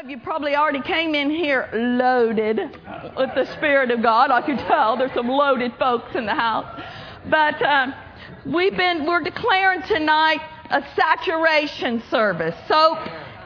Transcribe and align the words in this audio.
of 0.00 0.08
you 0.08 0.18
probably 0.18 0.56
already 0.56 0.80
came 0.80 1.14
in 1.14 1.28
here 1.28 1.68
loaded 1.74 2.56
with 3.18 3.34
the 3.34 3.44
Spirit 3.52 3.90
of 3.90 4.02
God. 4.02 4.30
I 4.30 4.40
could 4.40 4.58
tell 4.60 4.96
there's 4.96 5.12
some 5.12 5.28
loaded 5.28 5.74
folks 5.78 6.14
in 6.14 6.24
the 6.24 6.34
house. 6.34 6.80
But 7.28 7.60
uh, 7.60 7.88
we've 8.46 8.74
been, 8.74 9.04
we're 9.04 9.20
declaring 9.20 9.82
tonight 9.82 10.40
a 10.70 10.82
saturation 10.96 12.02
service. 12.08 12.54
Soap 12.66 12.98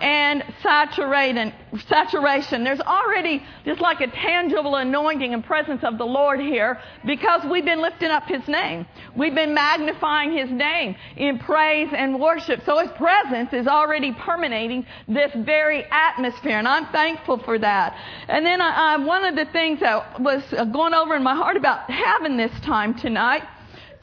and 0.05 0.45
saturation. 0.63 2.63
There's 2.63 2.81
already 2.81 3.43
just 3.65 3.81
like 3.81 4.03
a 4.03 4.09
tangible 4.09 4.77
anointing 4.77 5.33
and 5.33 5.43
presence 5.43 5.83
of 5.83 5.97
the 5.97 6.05
Lord 6.05 6.41
here 6.41 6.79
because 7.07 7.41
we've 7.51 7.65
been 7.65 7.81
lifting 7.81 8.11
up 8.11 8.25
His 8.25 8.47
name. 8.47 8.85
We've 9.17 9.35
been 9.35 9.55
magnifying 9.55 10.37
His 10.37 10.51
name 10.51 10.95
in 11.17 11.39
praise 11.39 11.89
and 11.97 12.21
worship. 12.21 12.61
So 12.67 12.81
His 12.81 12.91
presence 12.99 13.55
is 13.55 13.67
already 13.67 14.13
permeating 14.13 14.85
this 15.09 15.33
very 15.37 15.87
atmosphere, 15.91 16.59
and 16.59 16.69
I'm 16.69 16.93
thankful 16.93 17.39
for 17.39 17.59
that. 17.61 17.97
And 18.29 18.45
then 18.45 18.61
I, 18.61 18.95
I, 18.95 18.97
one 18.99 19.25
of 19.25 19.37
the 19.37 19.47
things 19.53 19.81
that 19.81 20.21
was 20.21 20.43
uh, 20.53 20.67
going 20.67 20.93
over 20.93 21.17
in 21.17 21.23
my 21.23 21.35
heart 21.35 21.57
about 21.57 21.91
having 21.91 22.37
this 22.37 22.53
time 22.61 22.93
tonight 22.93 23.45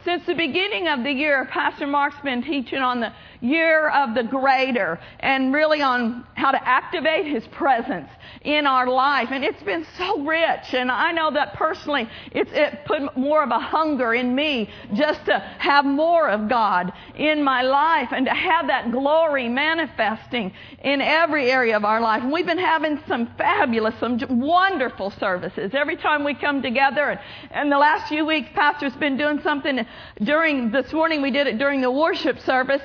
since 0.04 0.26
the 0.26 0.34
beginning 0.34 0.88
of 0.88 1.04
the 1.04 1.12
year, 1.12 1.48
Pastor 1.52 1.86
Mark's 1.86 2.20
been 2.24 2.42
teaching 2.42 2.80
on 2.80 3.02
the 3.02 3.14
year 3.42 3.90
of 3.90 4.16
the 4.16 4.24
greater 4.24 5.00
and 5.20 5.54
really 5.54 5.82
on 5.82 6.26
how 6.36 6.52
to 6.52 6.68
activate 6.68 7.26
his 7.26 7.46
presence 7.48 8.10
in 8.42 8.66
our 8.66 8.88
life. 8.88 9.30
And 9.32 9.44
it's 9.44 9.62
been 9.64 9.86
so 9.98 10.22
rich. 10.22 10.74
And 10.74 10.92
I 10.92 11.12
know 11.12 11.32
that 11.32 11.56
personally, 11.56 12.08
it's, 12.32 12.52
it 12.54 12.86
put 12.86 13.18
more 13.18 13.44
of 13.44 13.50
a 13.50 13.60
hunger 13.60 14.14
in 14.14 14.34
me 14.34 14.70
just 14.94 15.26
to 15.26 15.40
have 15.40 15.86
more 15.86 16.30
of 16.30 16.50
God 16.50 16.94
in 17.16 17.44
my 17.44 17.62
life 17.62 18.10
and 18.12 18.26
to 18.26 18.34
have 18.34 18.68
that 18.68 18.92
glory 18.92 19.50
manifesting 19.50 20.54
in 20.84 21.02
every 21.02 21.52
area 21.52 21.76
of 21.76 21.86
our 21.86 22.02
life. 22.02 22.24
And 22.24 22.32
we've 22.32 22.46
been 22.46 22.58
having 22.58 23.02
some 23.08 23.28
fabulous, 23.38 23.96
some 24.00 24.20
wonderful 24.40 25.12
services 25.12 25.72
every 25.74 25.98
time 25.98 26.24
we 26.24 26.34
come 26.34 26.62
together. 26.62 27.10
And, 27.10 27.20
and 27.52 27.72
the 27.72 27.78
last 27.78 28.08
few 28.08 28.26
weeks, 28.26 28.50
Pastor's 28.54 28.96
been 28.96 29.18
doing 29.18 29.42
something 29.42 29.86
during, 30.24 30.72
this 30.72 30.94
morning 30.94 31.22
we 31.22 31.32
did 31.32 31.48
it 31.48 31.58
during 31.58 31.82
the 31.82 31.92
worship 31.92 32.40
service, 32.40 32.82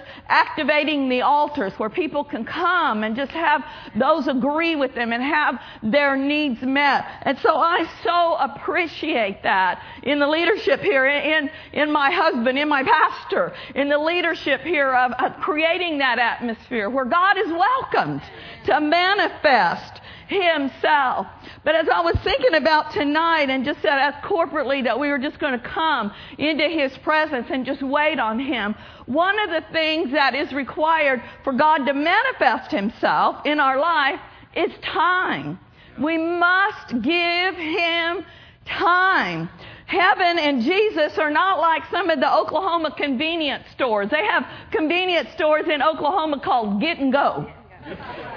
activating 0.46 1.08
the 1.08 1.22
altars 1.22 1.72
where 1.76 1.90
people 1.90 2.24
can 2.24 2.44
come 2.44 3.04
and 3.04 3.16
just 3.16 3.32
have 3.32 3.62
those 3.94 4.26
agree 4.28 4.76
with 4.76 4.94
them 4.94 5.12
and 5.12 5.22
have 5.22 5.60
their 5.82 6.16
needs 6.16 6.62
met. 6.62 7.04
And 7.22 7.38
so 7.38 7.56
I 7.56 7.86
so 8.02 8.36
appreciate 8.36 9.42
that 9.42 9.82
in 10.02 10.18
the 10.18 10.26
leadership 10.26 10.80
here, 10.80 11.06
in, 11.06 11.50
in 11.72 11.92
my 11.92 12.10
husband, 12.10 12.58
in 12.58 12.68
my 12.68 12.82
pastor, 12.82 13.52
in 13.74 13.88
the 13.88 13.98
leadership 13.98 14.60
here 14.60 14.94
of, 14.94 15.12
of 15.12 15.40
creating 15.40 15.98
that 15.98 16.18
atmosphere 16.18 16.88
where 16.90 17.04
God 17.04 17.38
is 17.38 17.48
welcomed 17.48 18.22
to 18.66 18.80
manifest 18.80 20.00
himself. 20.28 21.26
But 21.64 21.76
as 21.76 21.88
I 21.88 22.00
was 22.00 22.16
thinking 22.24 22.54
about 22.54 22.92
tonight 22.92 23.48
and 23.48 23.64
just 23.64 23.80
said 23.80 23.98
as 23.98 24.14
corporately 24.24 24.82
that 24.84 24.98
we 24.98 25.08
were 25.08 25.18
just 25.18 25.38
going 25.38 25.58
to 25.58 25.68
come 25.68 26.12
into 26.38 26.68
his 26.68 26.96
presence 26.98 27.46
and 27.50 27.64
just 27.64 27.82
wait 27.82 28.18
on 28.18 28.38
him, 28.38 28.74
one 29.06 29.38
of 29.38 29.50
the 29.50 29.64
things 29.72 30.12
that 30.12 30.34
is 30.34 30.52
required 30.52 31.22
for 31.44 31.52
God 31.52 31.86
to 31.86 31.94
manifest 31.94 32.70
himself 32.70 33.44
in 33.44 33.60
our 33.60 33.78
life 33.78 34.20
is 34.54 34.70
time. 34.82 35.58
We 36.00 36.18
must 36.18 36.88
give 37.02 37.54
him 37.54 38.24
time. 38.66 39.48
Heaven 39.86 40.38
and 40.38 40.62
Jesus 40.62 41.16
are 41.18 41.30
not 41.30 41.60
like 41.60 41.82
some 41.90 42.10
of 42.10 42.18
the 42.18 42.32
Oklahoma 42.32 42.92
convenience 42.96 43.64
stores. 43.72 44.10
They 44.10 44.24
have 44.24 44.44
convenience 44.72 45.30
stores 45.30 45.66
in 45.72 45.80
Oklahoma 45.80 46.40
called 46.40 46.80
Get 46.80 46.98
and 46.98 47.12
Go. 47.12 47.48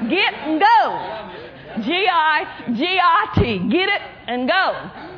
Get 0.08 0.34
and 0.36 0.62
Go. 0.62 1.30
G-I-G-I-T. 1.82 3.70
Get 3.70 3.90
it 3.90 4.02
and 4.28 4.48
go. 4.48 5.09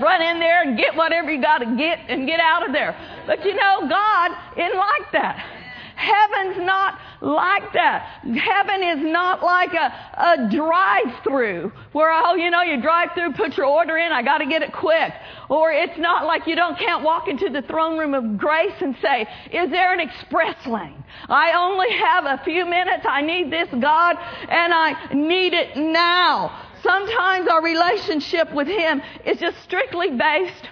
Run 0.00 0.22
in 0.22 0.38
there 0.40 0.62
and 0.62 0.76
get 0.76 0.94
whatever 0.94 1.32
you 1.32 1.40
got 1.40 1.58
to 1.58 1.76
get 1.76 2.00
and 2.08 2.26
get 2.26 2.40
out 2.40 2.66
of 2.66 2.72
there. 2.72 2.96
But 3.26 3.44
you 3.44 3.54
know, 3.54 3.88
God 3.88 4.32
isn't 4.56 4.76
like 4.78 5.12
that. 5.12 5.60
Heaven's 5.96 6.66
not 6.66 6.98
like 7.20 7.72
that. 7.72 8.20
Heaven 8.24 8.82
is 8.82 9.12
not 9.12 9.42
like 9.42 9.72
a, 9.74 9.92
a 10.18 10.50
drive 10.50 11.22
through 11.22 11.72
where, 11.92 12.10
oh, 12.12 12.34
you 12.34 12.50
know, 12.50 12.62
you 12.62 12.80
drive 12.82 13.10
through, 13.14 13.32
put 13.34 13.56
your 13.56 13.66
order 13.66 13.96
in, 13.96 14.12
I 14.12 14.22
got 14.22 14.38
to 14.38 14.46
get 14.46 14.62
it 14.62 14.72
quick. 14.72 15.12
Or 15.48 15.72
it's 15.72 15.98
not 15.98 16.26
like 16.26 16.46
you 16.46 16.56
don't, 16.56 16.76
can't 16.78 17.04
walk 17.04 17.28
into 17.28 17.48
the 17.48 17.62
throne 17.62 17.96
room 17.96 18.14
of 18.14 18.36
grace 18.36 18.74
and 18.80 18.96
say, 19.00 19.26
is 19.52 19.70
there 19.70 19.92
an 19.92 20.00
express 20.00 20.66
lane? 20.66 21.02
I 21.28 21.52
only 21.52 21.90
have 21.92 22.24
a 22.24 22.42
few 22.44 22.66
minutes. 22.66 23.06
I 23.08 23.22
need 23.22 23.52
this, 23.52 23.68
God, 23.80 24.16
and 24.48 24.74
I 24.74 25.14
need 25.14 25.54
it 25.54 25.76
now. 25.76 26.60
Sometimes 26.84 27.48
our 27.48 27.62
relationship 27.62 28.52
with 28.52 28.68
Him 28.68 29.02
is 29.24 29.38
just 29.38 29.60
strictly 29.64 30.10
based 30.10 30.68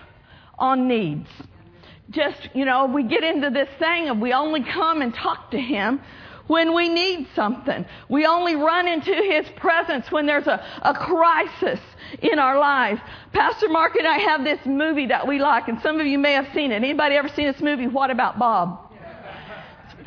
on 0.59 0.87
needs 0.87 1.29
just, 2.13 2.51
you 2.55 2.65
know, 2.65 2.87
we 2.87 3.03
get 3.03 3.25
into 3.25 3.51
this 3.51 3.69
thing 3.79 4.09
of 4.09 4.19
we 4.19 4.33
only 4.33 4.63
come 4.63 5.03
and 5.03 5.13
talk 5.15 5.51
to 5.51 5.59
Him 5.59 6.01
when 6.47 6.75
we 6.75 6.89
need 6.89 7.27
something. 7.35 7.85
We 8.09 8.27
only 8.27 8.55
run 8.55 8.87
into 8.87 9.15
His 9.15 9.49
presence 9.57 10.11
when 10.13 10.27
there's 10.27 10.47
a, 10.47 10.65
a 10.83 10.95
crisis 10.95 11.81
in 12.21 12.39
our 12.39 12.59
lives. 12.59 13.01
Pastor 13.33 13.69
Mark 13.69 13.97
and 13.97 14.07
I 14.07 14.19
have 14.19 14.45
this 14.45 14.61
movie 14.67 15.07
that 15.07 15.27
we 15.27 15.39
like, 15.39 15.69
and 15.69 15.81
some 15.81 15.99
of 16.01 16.07
you 16.07 16.19
may 16.19 16.33
have 16.33 16.49
seen 16.55 16.71
it. 16.73 16.77
Anybody 16.77 17.17
ever 17.17 17.29
seen 17.29 17.47
this 17.47 17.63
movie, 17.63 17.87
What 17.87 18.11
About 18.11 18.39
Bob? 18.39 18.93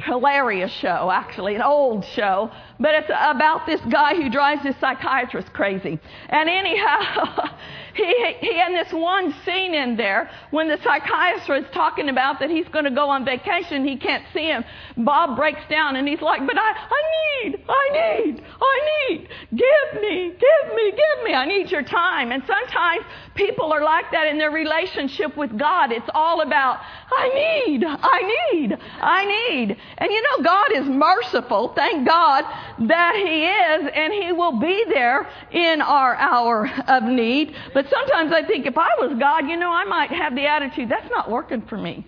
hilarious 0.05 0.71
show, 0.71 1.09
actually, 1.11 1.55
an 1.55 1.61
old 1.61 2.05
show, 2.05 2.51
but 2.79 2.93
it's 2.95 3.09
about 3.09 3.65
this 3.65 3.81
guy 3.89 4.15
who 4.15 4.29
drives 4.29 4.63
this 4.63 4.75
psychiatrist 4.79 5.53
crazy. 5.53 5.99
And 6.29 6.49
anyhow, 6.49 7.49
he, 7.95 8.35
he 8.41 8.57
had 8.57 8.73
this 8.73 8.91
one 8.91 9.33
scene 9.45 9.73
in 9.73 9.95
there 9.95 10.29
when 10.51 10.67
the 10.67 10.77
psychiatrist 10.83 11.67
is 11.67 11.73
talking 11.73 12.09
about 12.09 12.39
that 12.39 12.49
he's 12.49 12.67
going 12.69 12.85
to 12.85 12.91
go 12.91 13.09
on 13.09 13.23
vacation, 13.23 13.85
he 13.85 13.97
can't 13.97 14.25
see 14.33 14.45
him. 14.45 14.65
Bob 14.97 15.37
breaks 15.37 15.61
down 15.69 15.95
and 15.95 16.07
he's 16.07 16.21
like, 16.21 16.45
but 16.45 16.57
I, 16.57 16.71
I 16.71 17.43
need, 17.43 17.63
I 17.67 17.89
need, 17.93 18.43
I 18.61 19.07
need, 19.09 19.29
give 19.51 20.01
me, 20.01 20.31
give 20.31 20.75
me, 20.75 20.91
give 20.91 21.23
me, 21.23 21.33
I 21.33 21.45
need 21.45 21.71
your 21.71 21.83
time. 21.83 22.31
And 22.31 22.43
sometimes 22.45 23.05
people 23.35 23.71
are 23.71 23.83
like 23.83 24.11
that 24.11 24.27
in 24.27 24.37
their 24.37 24.51
relationship 24.51 25.37
with 25.37 25.57
God. 25.57 25.91
It's 25.91 26.09
all 26.13 26.41
about, 26.41 26.79
I 27.15 27.29
need, 27.67 27.83
I 27.85 28.51
need, 28.51 28.77
I 29.01 29.25
need. 29.25 29.77
And 29.97 30.11
you 30.11 30.21
know, 30.21 30.43
God 30.43 30.71
is 30.75 30.85
merciful. 30.87 31.73
Thank 31.75 32.07
God 32.07 32.43
that 32.79 33.15
He 33.15 33.45
is, 33.45 33.91
and 33.93 34.13
He 34.13 34.31
will 34.31 34.59
be 34.59 34.85
there 34.89 35.27
in 35.51 35.81
our 35.81 36.15
hour 36.15 36.69
of 36.87 37.03
need. 37.03 37.55
But 37.73 37.89
sometimes 37.89 38.31
I 38.33 38.43
think 38.43 38.65
if 38.65 38.77
I 38.77 38.89
was 38.99 39.17
God, 39.19 39.47
you 39.47 39.57
know, 39.57 39.71
I 39.71 39.85
might 39.85 40.11
have 40.11 40.35
the 40.35 40.47
attitude, 40.47 40.89
that's 40.89 41.09
not 41.09 41.29
working 41.29 41.61
for 41.63 41.77
me. 41.77 42.05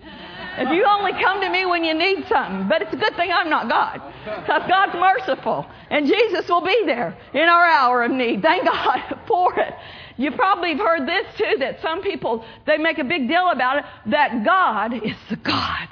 If 0.60 0.70
you 0.70 0.84
only 0.84 1.12
come 1.12 1.40
to 1.40 1.48
me 1.50 1.66
when 1.66 1.84
you 1.84 1.94
need 1.94 2.26
something. 2.26 2.68
But 2.68 2.82
it's 2.82 2.92
a 2.92 2.96
good 2.96 3.14
thing 3.14 3.30
I'm 3.30 3.48
not 3.48 3.68
God. 3.68 4.02
Because 4.24 4.62
God's 4.68 4.94
merciful. 4.94 5.66
And 5.88 6.06
Jesus 6.06 6.48
will 6.48 6.64
be 6.64 6.82
there 6.84 7.16
in 7.32 7.42
our 7.42 7.64
hour 7.64 8.02
of 8.02 8.10
need. 8.10 8.42
Thank 8.42 8.64
God 8.64 9.20
for 9.28 9.58
it. 9.58 9.72
You 10.16 10.32
probably 10.32 10.70
have 10.70 10.80
heard 10.80 11.08
this 11.08 11.26
too, 11.36 11.58
that 11.60 11.80
some 11.80 12.02
people, 12.02 12.44
they 12.66 12.76
make 12.76 12.98
a 12.98 13.04
big 13.04 13.28
deal 13.28 13.50
about 13.50 13.78
it, 13.78 13.84
that 14.06 14.44
God 14.44 14.94
is 14.94 15.16
the 15.30 15.36
God 15.36 15.88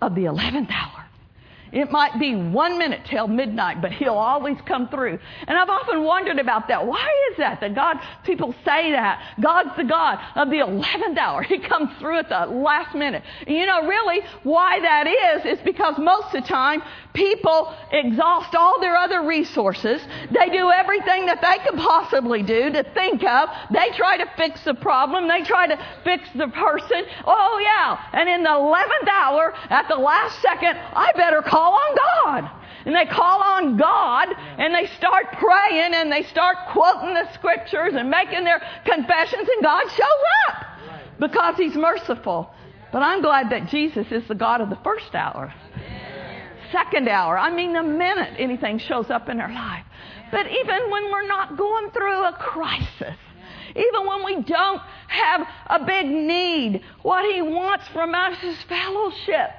of 0.00 0.16
the 0.16 0.22
11th 0.22 0.70
hour. 0.70 1.06
It 1.72 1.90
might 1.90 2.18
be 2.18 2.34
one 2.34 2.78
minute 2.78 3.00
till 3.08 3.26
midnight, 3.26 3.80
but 3.80 3.92
he'll 3.92 4.12
always 4.12 4.58
come 4.66 4.88
through. 4.88 5.18
And 5.48 5.56
I've 5.56 5.70
often 5.70 6.04
wondered 6.04 6.38
about 6.38 6.68
that. 6.68 6.86
Why 6.86 7.08
is 7.30 7.38
that? 7.38 7.60
That 7.60 7.74
God, 7.74 7.96
people 8.24 8.54
say 8.64 8.92
that. 8.92 9.36
God's 9.40 9.74
the 9.78 9.84
God 9.84 10.18
of 10.36 10.50
the 10.50 10.58
11th 10.58 11.16
hour. 11.16 11.42
He 11.42 11.58
comes 11.58 11.90
through 11.98 12.18
at 12.18 12.28
the 12.28 12.46
last 12.46 12.94
minute. 12.94 13.22
And 13.46 13.56
you 13.56 13.64
know, 13.64 13.86
really, 13.86 14.20
why 14.42 14.80
that 14.80 15.06
is, 15.06 15.58
is 15.58 15.64
because 15.64 15.96
most 15.98 16.34
of 16.34 16.42
the 16.42 16.48
time, 16.48 16.82
people 17.14 17.74
exhaust 17.90 18.54
all 18.54 18.78
their 18.80 18.96
other 18.96 19.22
resources. 19.22 20.02
They 20.30 20.50
do 20.50 20.70
everything 20.70 21.26
that 21.26 21.40
they 21.40 21.64
could 21.64 21.78
possibly 21.78 22.42
do 22.42 22.70
to 22.70 22.82
think 22.92 23.24
of. 23.24 23.48
They 23.72 23.90
try 23.96 24.18
to 24.18 24.26
fix 24.36 24.62
the 24.64 24.74
problem. 24.74 25.26
They 25.26 25.42
try 25.42 25.66
to 25.68 25.78
fix 26.04 26.28
the 26.34 26.48
person. 26.48 27.04
Oh 27.24 27.60
yeah. 27.62 27.98
And 28.12 28.28
in 28.28 28.42
the 28.42 28.50
11th 28.50 29.08
hour, 29.10 29.54
at 29.70 29.88
the 29.88 29.96
last 29.96 30.40
second, 30.42 30.76
I 30.76 31.12
better 31.16 31.40
call 31.40 31.61
call 31.62 31.74
on 31.74 31.96
God. 31.96 32.50
And 32.84 32.96
they 32.96 33.06
call 33.06 33.42
on 33.42 33.76
God 33.76 34.28
and 34.58 34.74
they 34.74 34.86
start 34.96 35.26
praying 35.32 35.94
and 35.94 36.10
they 36.10 36.24
start 36.24 36.56
quoting 36.72 37.14
the 37.14 37.32
scriptures 37.34 37.92
and 37.94 38.10
making 38.10 38.44
their 38.44 38.60
confessions, 38.84 39.48
and 39.48 39.62
God 39.62 39.88
shows 39.88 40.22
up 40.48 40.66
because 41.20 41.56
He's 41.56 41.76
merciful. 41.76 42.52
But 42.92 43.02
I'm 43.02 43.22
glad 43.22 43.50
that 43.50 43.68
Jesus 43.68 44.06
is 44.10 44.26
the 44.28 44.34
God 44.34 44.60
of 44.60 44.68
the 44.68 44.78
first 44.82 45.14
hour, 45.14 45.54
second 46.72 47.08
hour. 47.08 47.38
I 47.38 47.54
mean, 47.54 47.72
the 47.72 47.82
minute 47.82 48.34
anything 48.38 48.78
shows 48.78 49.10
up 49.10 49.28
in 49.28 49.40
our 49.40 49.52
life. 49.52 49.84
But 50.30 50.46
even 50.46 50.90
when 50.90 51.10
we're 51.12 51.28
not 51.28 51.56
going 51.56 51.90
through 51.92 52.24
a 52.24 52.32
crisis, 52.32 53.16
even 53.76 54.06
when 54.06 54.24
we 54.24 54.42
don't 54.42 54.82
have 55.08 55.46
a 55.66 55.84
big 55.84 56.06
need, 56.06 56.82
what 57.02 57.24
He 57.32 57.40
wants 57.40 57.86
from 57.88 58.14
us 58.14 58.42
is 58.42 58.56
fellowship. 58.64 59.50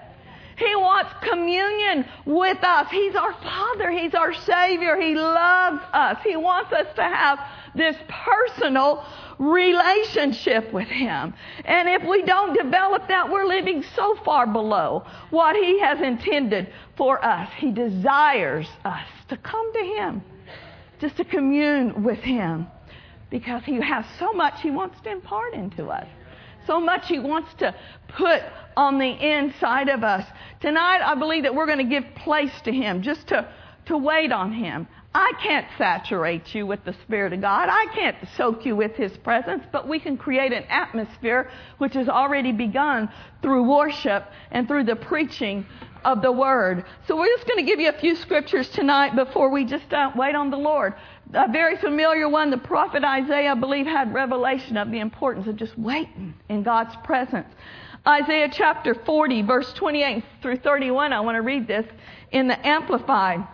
He 0.57 0.75
wants 0.75 1.11
communion 1.21 2.05
with 2.25 2.63
us. 2.63 2.87
He's 2.91 3.15
our 3.15 3.33
Father. 3.33 3.91
He's 3.91 4.13
our 4.13 4.33
Savior. 4.33 4.99
He 4.99 5.15
loves 5.15 5.81
us. 5.93 6.17
He 6.23 6.35
wants 6.35 6.71
us 6.71 6.87
to 6.95 7.03
have 7.03 7.39
this 7.75 7.95
personal 8.07 9.05
relationship 9.39 10.71
with 10.71 10.87
Him. 10.87 11.33
And 11.65 11.89
if 11.89 12.07
we 12.07 12.23
don't 12.23 12.55
develop 12.55 13.07
that, 13.07 13.31
we're 13.31 13.45
living 13.45 13.83
so 13.95 14.15
far 14.23 14.45
below 14.47 15.05
what 15.31 15.55
He 15.55 15.79
has 15.79 16.01
intended 16.01 16.71
for 16.95 17.23
us. 17.23 17.49
He 17.57 17.71
desires 17.71 18.67
us 18.85 19.07
to 19.29 19.37
come 19.37 19.73
to 19.73 19.79
Him, 19.79 20.23
just 20.99 21.17
to 21.17 21.25
commune 21.25 22.03
with 22.03 22.19
Him, 22.19 22.67
because 23.29 23.63
He 23.63 23.81
has 23.81 24.05
so 24.19 24.33
much 24.33 24.61
He 24.61 24.69
wants 24.69 24.99
to 25.01 25.11
impart 25.11 25.53
into 25.53 25.87
us. 25.87 26.07
So 26.65 26.79
much 26.79 27.07
He 27.07 27.19
wants 27.19 27.53
to 27.55 27.75
put 28.09 28.41
on 28.75 28.97
the 28.97 29.09
inside 29.09 29.89
of 29.89 30.03
us. 30.03 30.25
Tonight, 30.59 31.01
I 31.03 31.15
believe 31.15 31.43
that 31.43 31.53
we're 31.53 31.65
going 31.65 31.77
to 31.77 31.83
give 31.83 32.03
place 32.15 32.53
to 32.63 32.71
Him, 32.71 33.01
just 33.01 33.27
to, 33.27 33.47
to 33.85 33.97
wait 33.97 34.31
on 34.31 34.53
Him. 34.53 34.87
I 35.15 35.31
can't 35.43 35.67
saturate 35.77 36.55
you 36.55 36.65
with 36.65 36.83
the 36.85 36.93
Spirit 37.03 37.33
of 37.33 37.41
God. 37.41 37.69
I 37.69 37.85
can't 37.93 38.17
soak 38.35 38.65
you 38.65 38.75
with 38.75 38.95
His 38.95 39.15
presence, 39.17 39.63
but 39.71 39.87
we 39.87 39.99
can 39.99 40.17
create 40.17 40.51
an 40.51 40.63
atmosphere 40.69 41.51
which 41.77 41.93
has 41.93 42.09
already 42.09 42.51
begun 42.51 43.09
through 43.41 43.69
worship 43.69 44.25
and 44.51 44.67
through 44.67 44.85
the 44.85 44.95
preaching 44.95 45.65
of 46.05 46.21
the 46.21 46.31
Word. 46.31 46.85
So 47.07 47.17
we're 47.17 47.35
just 47.35 47.47
going 47.47 47.63
to 47.63 47.69
give 47.69 47.79
you 47.79 47.89
a 47.89 47.99
few 47.99 48.15
scriptures 48.15 48.69
tonight 48.69 49.15
before 49.15 49.49
we 49.49 49.65
just 49.65 49.91
uh, 49.93 50.11
wait 50.15 50.35
on 50.35 50.49
the 50.49 50.57
Lord. 50.57 50.93
A 51.33 51.51
very 51.51 51.77
familiar 51.77 52.29
one, 52.29 52.49
the 52.49 52.57
prophet 52.57 53.03
Isaiah, 53.03 53.51
I 53.51 53.55
believe, 53.55 53.85
had 53.85 54.13
revelation 54.13 54.77
of 54.77 54.91
the 54.91 54.99
importance 54.99 55.47
of 55.47 55.55
just 55.55 55.77
waiting 55.77 56.33
in 56.49 56.63
God's 56.63 56.95
presence. 57.03 57.47
Isaiah 58.05 58.49
chapter 58.51 58.93
40, 58.93 59.43
verse 59.43 59.71
28 59.73 60.23
through 60.41 60.57
31, 60.57 61.13
I 61.13 61.21
want 61.21 61.35
to 61.35 61.41
read 61.41 61.67
this 61.67 61.85
in 62.31 62.47
the 62.47 62.67
Amplified. 62.67 63.47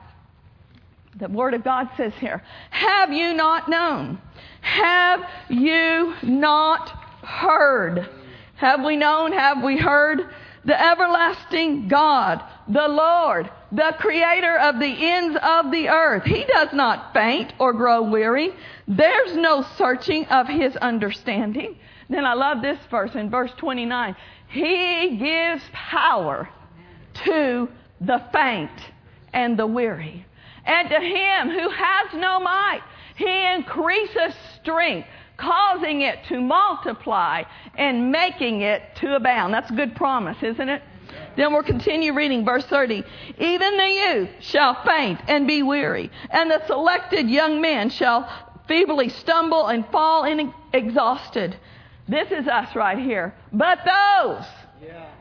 The 1.20 1.28
Word 1.28 1.54
of 1.54 1.64
God 1.64 1.90
says 1.98 2.14
here, 2.20 2.44
Have 2.72 3.14
you 3.14 3.34
not 3.34 3.70
known? 3.70 4.20
Have 4.62 5.24
you 5.50 6.16
not 6.24 6.90
heard? 7.24 8.10
Have 8.56 8.84
we 8.84 8.96
known? 8.96 9.32
Have 9.34 9.64
we 9.64 9.78
heard? 9.78 10.22
The 10.66 10.82
everlasting 10.82 11.88
God, 11.88 12.44
the 12.68 12.88
Lord, 12.88 13.50
the 13.72 13.96
creator 13.98 14.58
of 14.58 14.80
the 14.80 15.10
ends 15.10 15.38
of 15.42 15.72
the 15.72 15.90
earth. 15.90 16.24
He 16.24 16.46
does 16.46 16.70
not 16.74 17.14
faint 17.14 17.54
or 17.60 17.74
grow 17.74 18.04
weary. 18.04 18.52
There's 18.88 19.36
no 19.36 19.64
searching 19.78 20.26
of 20.26 20.48
his 20.48 20.76
understanding. 20.78 21.78
Then 22.10 22.26
I 22.26 22.34
love 22.34 22.62
this 22.62 22.80
verse 22.90 23.16
in 23.16 23.30
verse 23.30 23.52
29. 23.58 24.16
He 24.50 25.18
gives 25.18 25.64
power 25.72 26.50
to 27.26 27.70
the 28.02 28.22
faint 28.32 28.72
and 29.34 29.58
the 29.58 29.68
weary. 29.68 30.26
And 30.66 30.90
to 30.90 31.00
him 31.00 31.50
who 31.50 31.70
has 31.70 32.14
no 32.14 32.40
might, 32.40 32.82
he 33.16 33.54
increases 33.54 34.34
strength, 34.62 35.08
causing 35.40 36.02
it 36.02 36.20
to 36.30 36.40
multiply 36.40 37.44
and 37.76 38.12
making 38.12 38.62
it 38.62 38.84
to 38.98 39.16
abound. 39.16 39.54
That's 39.54 39.72
a 39.72 39.74
good 39.74 39.96
promise, 39.96 40.38
isn't 40.42 40.70
it? 40.70 40.82
Then 41.36 41.54
we'll 41.54 41.64
continue 41.64 42.14
reading 42.14 42.46
verse 42.46 42.66
30. 42.66 43.04
Even 43.38 43.78
the 43.78 43.88
youth 43.88 44.30
shall 44.42 44.84
faint 44.84 45.20
and 45.28 45.48
be 45.48 45.64
weary, 45.64 46.12
and 46.30 46.52
the 46.52 46.66
selected 46.68 47.30
young 47.30 47.62
men 47.62 47.90
shall 47.90 48.30
feebly 48.68 49.10
stumble 49.10 49.68
and 49.68 49.88
fall 49.88 50.26
in 50.26 50.54
exhausted. 50.74 51.58
This 52.08 52.32
is 52.32 52.48
us 52.48 52.76
right 52.76 52.98
here. 52.98 53.34
But 53.52 53.80
those 53.86 54.46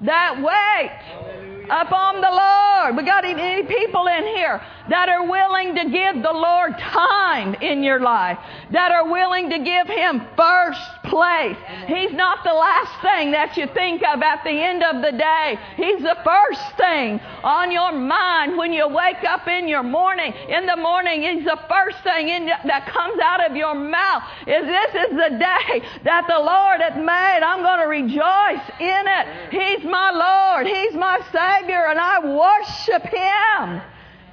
that 0.03 0.41
wait 0.41 1.69
upon 1.71 2.21
the 2.21 2.31
Lord. 2.31 2.97
We 2.97 3.03
got 3.05 3.25
any 3.25 3.67
people 3.67 4.06
in 4.06 4.25
here 4.25 4.61
that 4.89 5.09
are 5.09 5.29
willing 5.29 5.75
to 5.75 5.85
give 5.91 6.23
the 6.23 6.33
Lord 6.33 6.79
time 6.79 7.55
in 7.55 7.83
your 7.83 8.00
life, 8.00 8.39
that 8.73 8.91
are 8.91 9.11
willing 9.11 9.50
to 9.50 9.59
give 9.59 9.87
Him 9.87 10.23
first 10.37 10.81
place. 11.05 11.56
He's 11.87 12.12
not 12.12 12.45
the 12.45 12.55
last 12.55 12.93
thing 13.03 13.33
that 13.33 13.56
you 13.56 13.67
think 13.75 14.03
of 14.03 14.23
at 14.23 14.45
the 14.45 14.50
end 14.50 14.83
of 14.83 15.03
the 15.03 15.12
day. 15.12 15.59
He's 15.77 16.00
the 16.00 16.17
first 16.25 16.77
thing 16.77 17.21
on 17.45 17.71
your 17.71 17.93
mind 17.93 18.56
when 18.56 18.73
you 18.73 18.89
wake 18.89 19.25
up 19.25 19.47
in 19.47 19.69
your 19.69 19.83
morning. 19.83 20.33
In 20.49 20.67
the 20.67 20.77
morning, 20.77 21.23
He's 21.23 21.45
the 21.45 21.59
first 21.69 22.03
thing 22.03 22.29
in, 22.29 22.47
that 22.47 22.87
comes 22.87 23.21
out 23.21 23.50
of 23.50 23.56
your 23.56 23.75
mouth. 23.75 24.23
Is 24.47 24.65
this 24.65 24.95
is 24.95 25.11
the 25.11 25.37
day 25.39 25.83
that 26.05 26.25
the 26.29 26.39
Lord 26.39 26.81
hath 26.81 26.97
made. 26.97 27.41
I'm 27.45 27.62
going 27.62 27.81
to 27.81 27.89
rejoice 27.89 28.65
in 28.81 29.05
it. 29.06 29.25
He's 29.53 29.85
my 29.88 30.11
Lord. 30.11 30.67
He's 30.67 30.94
my 30.94 31.19
Savior, 31.32 31.87
and 31.87 31.99
I 31.99 32.19
worship 32.20 33.02
Him. 33.02 33.82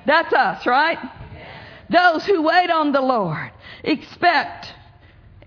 That's 0.05 0.33
us, 0.33 0.65
right? 0.65 0.99
Those 1.89 2.25
who 2.25 2.41
wait 2.43 2.69
on 2.69 2.91
the 2.91 3.01
Lord 3.01 3.51
expect 3.83 4.73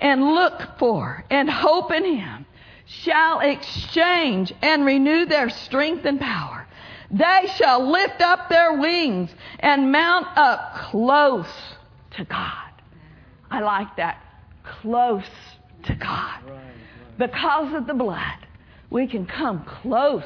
and 0.01 0.35
look 0.35 0.79
for 0.79 1.25
and 1.31 1.51
hope 1.51 1.93
in 1.93 2.05
Him 2.05 2.47
shall 2.87 3.41
exchange 3.41 4.53
and 4.63 4.85
renew 4.85 5.27
their 5.27 5.51
strength 5.51 6.05
and 6.05 6.21
power. 6.21 6.67
They 7.11 7.51
shall 7.57 7.91
lift 7.91 8.21
up 8.21 8.49
their 8.49 8.75
wings 8.75 9.31
and 9.61 9.91
mount 9.91 10.27
up 10.37 10.75
close 10.91 11.49
to 12.13 12.25
God. 12.25 12.71
I 13.51 13.61
like 13.61 13.97
that. 13.97 14.23
Close 14.83 15.25
to 15.85 15.95
God. 15.95 16.41
Because 17.19 17.75
of 17.75 17.87
the 17.87 17.95
blood, 17.95 18.47
we 18.91 19.07
can 19.07 19.27
come 19.27 19.65
close 19.65 20.25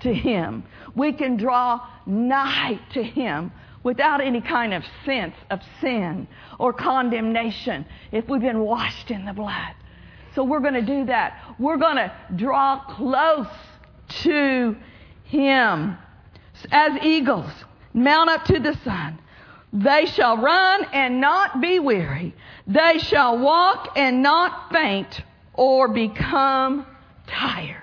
to 0.00 0.12
Him. 0.14 0.64
We 0.94 1.12
can 1.12 1.36
draw 1.36 1.86
nigh 2.06 2.80
to 2.92 3.02
Him 3.02 3.52
without 3.82 4.20
any 4.20 4.40
kind 4.40 4.74
of 4.74 4.84
sense 5.04 5.34
of 5.50 5.60
sin 5.80 6.28
or 6.58 6.72
condemnation 6.72 7.86
if 8.12 8.28
we've 8.28 8.40
been 8.40 8.60
washed 8.60 9.10
in 9.10 9.24
the 9.24 9.32
blood. 9.32 9.74
So 10.34 10.44
we're 10.44 10.60
going 10.60 10.74
to 10.74 10.82
do 10.82 11.06
that. 11.06 11.56
We're 11.58 11.78
going 11.78 11.96
to 11.96 12.12
draw 12.36 12.84
close 12.84 13.48
to 14.22 14.76
Him. 15.24 15.96
As 16.70 17.02
eagles 17.02 17.50
mount 17.94 18.30
up 18.30 18.44
to 18.44 18.60
the 18.60 18.74
sun, 18.84 19.18
they 19.72 20.06
shall 20.06 20.36
run 20.36 20.84
and 20.92 21.20
not 21.20 21.60
be 21.60 21.78
weary. 21.78 22.34
They 22.66 22.98
shall 22.98 23.38
walk 23.38 23.92
and 23.96 24.22
not 24.22 24.70
faint 24.72 25.22
or 25.54 25.88
become 25.88 26.86
tired. 27.26 27.79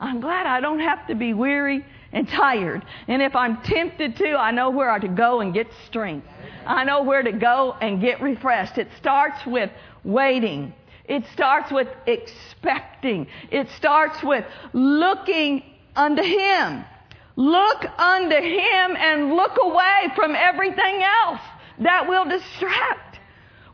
I'm 0.00 0.20
glad 0.20 0.46
I 0.46 0.60
don't 0.60 0.80
have 0.80 1.06
to 1.08 1.14
be 1.14 1.34
weary 1.34 1.84
and 2.12 2.28
tired. 2.28 2.84
And 3.08 3.20
if 3.20 3.34
I'm 3.34 3.60
tempted 3.62 4.16
to, 4.16 4.36
I 4.36 4.50
know 4.50 4.70
where 4.70 4.96
to 4.98 5.08
go 5.08 5.40
and 5.40 5.52
get 5.52 5.66
strength. 5.86 6.26
I 6.66 6.84
know 6.84 7.02
where 7.02 7.22
to 7.22 7.32
go 7.32 7.76
and 7.80 8.00
get 8.00 8.20
refreshed. 8.20 8.78
It 8.78 8.88
starts 8.98 9.44
with 9.46 9.70
waiting. 10.04 10.72
It 11.04 11.24
starts 11.32 11.72
with 11.72 11.88
expecting. 12.06 13.26
It 13.50 13.68
starts 13.76 14.22
with 14.22 14.44
looking 14.72 15.62
unto 15.96 16.22
Him. 16.22 16.84
Look 17.36 17.84
unto 17.98 18.36
Him 18.36 18.96
and 18.96 19.34
look 19.34 19.56
away 19.60 20.12
from 20.14 20.34
everything 20.34 21.02
else 21.02 21.40
that 21.80 22.08
will 22.08 22.24
distract. 22.24 23.18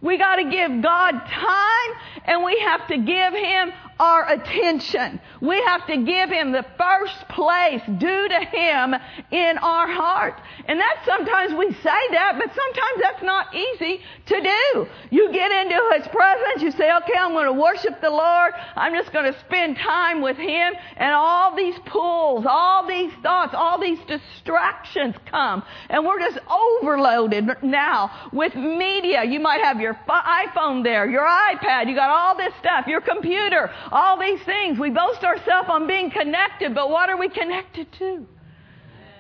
We 0.00 0.18
got 0.18 0.37
to 0.37 0.44
give 0.44 0.82
God 0.82 1.12
time 1.12 1.90
and 2.25 2.44
we 2.44 2.60
have 2.60 2.87
to 2.88 2.99
give 2.99 3.32
Him 3.32 3.72
our 3.98 4.30
attention. 4.30 5.20
We 5.40 5.62
have 5.62 5.86
to 5.86 5.96
give 5.98 6.30
Him 6.30 6.52
the 6.52 6.64
first 6.78 7.28
place 7.28 7.82
due 7.98 8.28
to 8.28 8.40
Him 8.44 8.94
in 9.30 9.58
our 9.58 9.88
heart. 9.88 10.40
And 10.66 10.78
that 10.78 11.02
sometimes 11.04 11.54
we 11.54 11.72
say 11.72 12.00
that, 12.10 12.34
but 12.38 12.54
sometimes 12.54 13.00
that's 13.00 13.22
not 13.22 13.54
easy 13.54 14.00
to 14.26 14.40
do. 14.40 14.86
You 15.10 15.32
get 15.32 15.52
into 15.52 15.80
His 15.96 16.08
presence, 16.08 16.62
you 16.62 16.70
say, 16.70 16.90
okay, 16.96 17.14
I'm 17.18 17.32
going 17.32 17.46
to 17.46 17.52
worship 17.52 18.00
the 18.00 18.10
Lord. 18.10 18.52
I'm 18.76 18.94
just 18.94 19.12
going 19.12 19.32
to 19.32 19.38
spend 19.40 19.76
time 19.76 20.22
with 20.22 20.36
Him. 20.36 20.74
And 20.96 21.12
all 21.12 21.54
these 21.54 21.76
pulls, 21.86 22.44
all 22.46 22.86
these 22.86 23.12
thoughts, 23.22 23.54
all 23.54 23.80
these 23.80 23.98
distractions 24.06 25.14
come. 25.26 25.62
And 25.88 26.04
we're 26.04 26.20
just 26.20 26.38
overloaded 26.50 27.48
now 27.62 28.30
with 28.32 28.54
media. 28.54 29.24
You 29.24 29.40
might 29.40 29.60
have 29.60 29.80
your 29.80 29.94
iPhone 30.08 30.82
there, 30.82 31.08
your 31.08 31.26
iPad, 31.26 31.88
you 31.88 31.94
got 31.94 32.10
all 32.10 32.36
this 32.36 32.52
stuff, 32.58 32.86
your 32.86 33.00
computer, 33.00 33.70
all 33.90 34.18
these 34.18 34.42
things. 34.42 34.78
We 34.78 34.90
boast 34.90 35.22
ourselves 35.24 35.68
on 35.68 35.86
being 35.86 36.10
connected, 36.10 36.74
but 36.74 36.90
what 36.90 37.10
are 37.10 37.16
we 37.16 37.28
connected 37.28 37.92
to? 37.98 38.26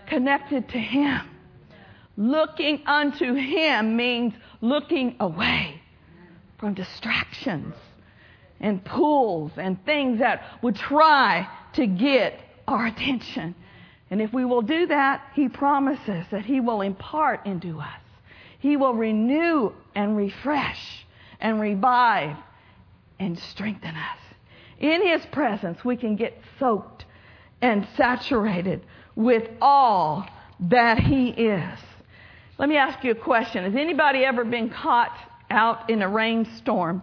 Connected 0.06 0.68
to 0.70 0.78
Him. 0.78 1.28
Looking 2.16 2.82
unto 2.86 3.34
Him 3.34 3.96
means 3.96 4.34
looking 4.60 5.16
away 5.20 5.80
from 6.58 6.74
distractions 6.74 7.74
and 8.60 8.84
pulls 8.84 9.52
and 9.56 9.84
things 9.84 10.20
that 10.20 10.42
would 10.62 10.76
try 10.76 11.48
to 11.74 11.86
get 11.86 12.40
our 12.66 12.86
attention. 12.86 13.54
And 14.10 14.22
if 14.22 14.32
we 14.32 14.44
will 14.44 14.62
do 14.62 14.86
that, 14.86 15.22
He 15.34 15.48
promises 15.48 16.24
that 16.30 16.44
He 16.44 16.60
will 16.60 16.80
impart 16.80 17.46
into 17.46 17.80
us. 17.80 18.00
He 18.58 18.76
will 18.76 18.94
renew 18.94 19.72
and 19.94 20.16
refresh 20.16 21.04
and 21.40 21.60
revive 21.60 22.36
and 23.18 23.38
strengthen 23.38 23.94
us. 23.94 24.23
In 24.80 25.06
His 25.06 25.24
presence, 25.26 25.84
we 25.84 25.96
can 25.96 26.16
get 26.16 26.38
soaked 26.58 27.04
and 27.60 27.86
saturated 27.96 28.84
with 29.16 29.48
all 29.60 30.26
that 30.60 30.98
He 30.98 31.28
is. 31.28 31.78
Let 32.58 32.68
me 32.68 32.76
ask 32.76 33.02
you 33.02 33.10
a 33.12 33.16
question. 33.16 33.64
Has 33.64 33.74
anybody 33.74 34.24
ever 34.24 34.44
been 34.44 34.70
caught 34.70 35.16
out 35.50 35.90
in 35.90 36.02
a 36.02 36.08
rainstorm? 36.08 37.02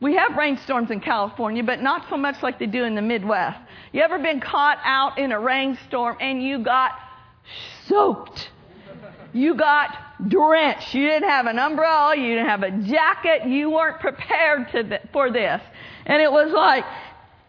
We 0.00 0.16
have 0.16 0.36
rainstorms 0.36 0.90
in 0.90 1.00
California, 1.00 1.62
but 1.62 1.82
not 1.82 2.08
so 2.08 2.16
much 2.16 2.42
like 2.42 2.58
they 2.58 2.66
do 2.66 2.84
in 2.84 2.94
the 2.94 3.02
Midwest. 3.02 3.58
You 3.92 4.00
ever 4.00 4.18
been 4.18 4.40
caught 4.40 4.78
out 4.82 5.18
in 5.18 5.32
a 5.32 5.38
rainstorm 5.38 6.16
and 6.20 6.42
you 6.42 6.60
got 6.60 6.92
soaked? 7.86 8.50
You 9.34 9.54
got 9.54 9.94
drenched. 10.28 10.94
You 10.94 11.06
didn't 11.06 11.28
have 11.28 11.46
an 11.46 11.58
umbrella. 11.58 12.16
You 12.16 12.28
didn't 12.28 12.48
have 12.48 12.62
a 12.62 12.70
jacket. 12.70 13.46
You 13.46 13.70
weren't 13.70 14.00
prepared 14.00 14.68
th- 14.72 15.02
for 15.12 15.30
this. 15.30 15.60
And 16.10 16.20
it 16.20 16.32
was 16.32 16.50
like 16.50 16.84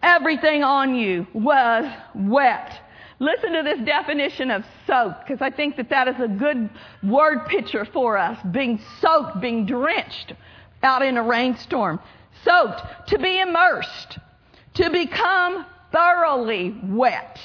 everything 0.04 0.64
on 0.64 0.94
you 0.94 1.26
was 1.34 1.92
wet. 2.14 2.80
Listen 3.18 3.54
to 3.54 3.64
this 3.64 3.80
definition 3.80 4.52
of 4.52 4.64
soaked, 4.86 5.28
because 5.28 5.42
I 5.42 5.50
think 5.50 5.78
that 5.78 5.90
that 5.90 6.08
is 6.08 6.20
a 6.20 6.28
good 6.28 6.70
word 7.02 7.48
picture 7.48 7.86
for 7.86 8.20
us. 8.20 8.38
Being 8.52 8.80
soaked, 9.00 9.42
being 9.42 9.66
drenched 9.66 10.34
out 10.84 11.02
in 11.02 11.18
a 11.18 11.24
rainstorm. 11.24 12.00
Soaked, 12.46 12.84
to 13.08 13.18
be 13.18 13.40
immersed, 13.40 14.20
to 14.76 14.92
become 14.92 15.66
thoroughly 15.92 16.76
wet. 16.84 17.40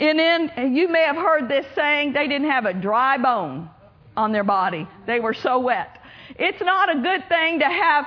And 0.00 0.18
then 0.18 0.74
you 0.74 0.88
may 0.88 1.02
have 1.02 1.16
heard 1.16 1.50
this 1.50 1.66
saying, 1.74 2.14
they 2.14 2.28
didn't 2.28 2.48
have 2.48 2.64
a 2.64 2.72
dry 2.72 3.18
bone 3.18 3.68
on 4.16 4.32
their 4.32 4.44
body. 4.44 4.88
They 5.06 5.20
were 5.20 5.34
so 5.34 5.58
wet. 5.58 5.98
It's 6.38 6.62
not 6.62 6.96
a 6.96 7.00
good 7.00 7.28
thing 7.28 7.58
to 7.58 7.66
have 7.66 8.06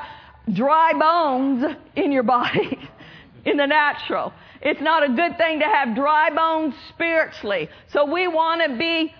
dry 0.51 0.93
bones 0.93 1.75
in 1.95 2.11
your 2.11 2.23
body 2.23 2.77
in 3.45 3.57
the 3.57 3.65
natural. 3.65 4.33
It's 4.61 4.81
not 4.81 5.03
a 5.03 5.13
good 5.13 5.37
thing 5.37 5.59
to 5.59 5.65
have 5.65 5.95
dry 5.95 6.29
bones 6.29 6.73
spiritually. 6.89 7.69
So 7.89 8.11
we 8.11 8.27
want 8.27 8.69
to 8.69 8.77
be 8.77 9.13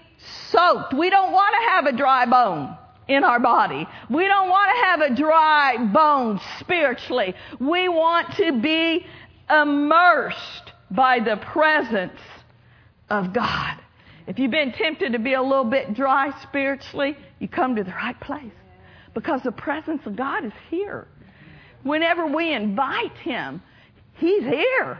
soaked. 0.49 0.93
We 0.93 1.09
don't 1.09 1.31
want 1.31 1.55
to 1.55 1.69
have 1.69 1.85
a 1.85 1.97
dry 1.97 2.25
bone 2.25 2.75
in 3.07 3.23
our 3.23 3.39
body. 3.39 3.87
We 4.09 4.27
don't 4.27 4.49
want 4.49 4.71
to 4.75 4.85
have 4.85 5.11
a 5.11 5.15
dry 5.15 5.77
bone 5.93 6.41
spiritually. 6.59 7.35
We 7.59 7.87
want 7.87 8.35
to 8.35 8.59
be 8.59 9.05
immersed 9.49 10.71
by 10.91 11.19
the 11.19 11.37
presence 11.37 12.19
of 13.09 13.33
God. 13.33 13.75
If 14.27 14.39
you've 14.39 14.51
been 14.51 14.73
tempted 14.73 15.13
to 15.13 15.19
be 15.19 15.33
a 15.33 15.41
little 15.41 15.63
bit 15.63 15.93
dry 15.93 16.31
spiritually, 16.43 17.17
you 17.39 17.47
come 17.47 17.75
to 17.77 17.83
the 17.83 17.91
right 17.91 18.19
place 18.19 18.51
because 19.13 19.41
the 19.41 19.51
presence 19.51 20.01
of 20.05 20.15
God 20.15 20.43
is 20.45 20.51
here. 20.69 21.07
Whenever 21.83 22.25
we 22.27 22.53
invite 22.53 23.17
Him, 23.17 23.61
He's 24.15 24.43
here. 24.43 24.99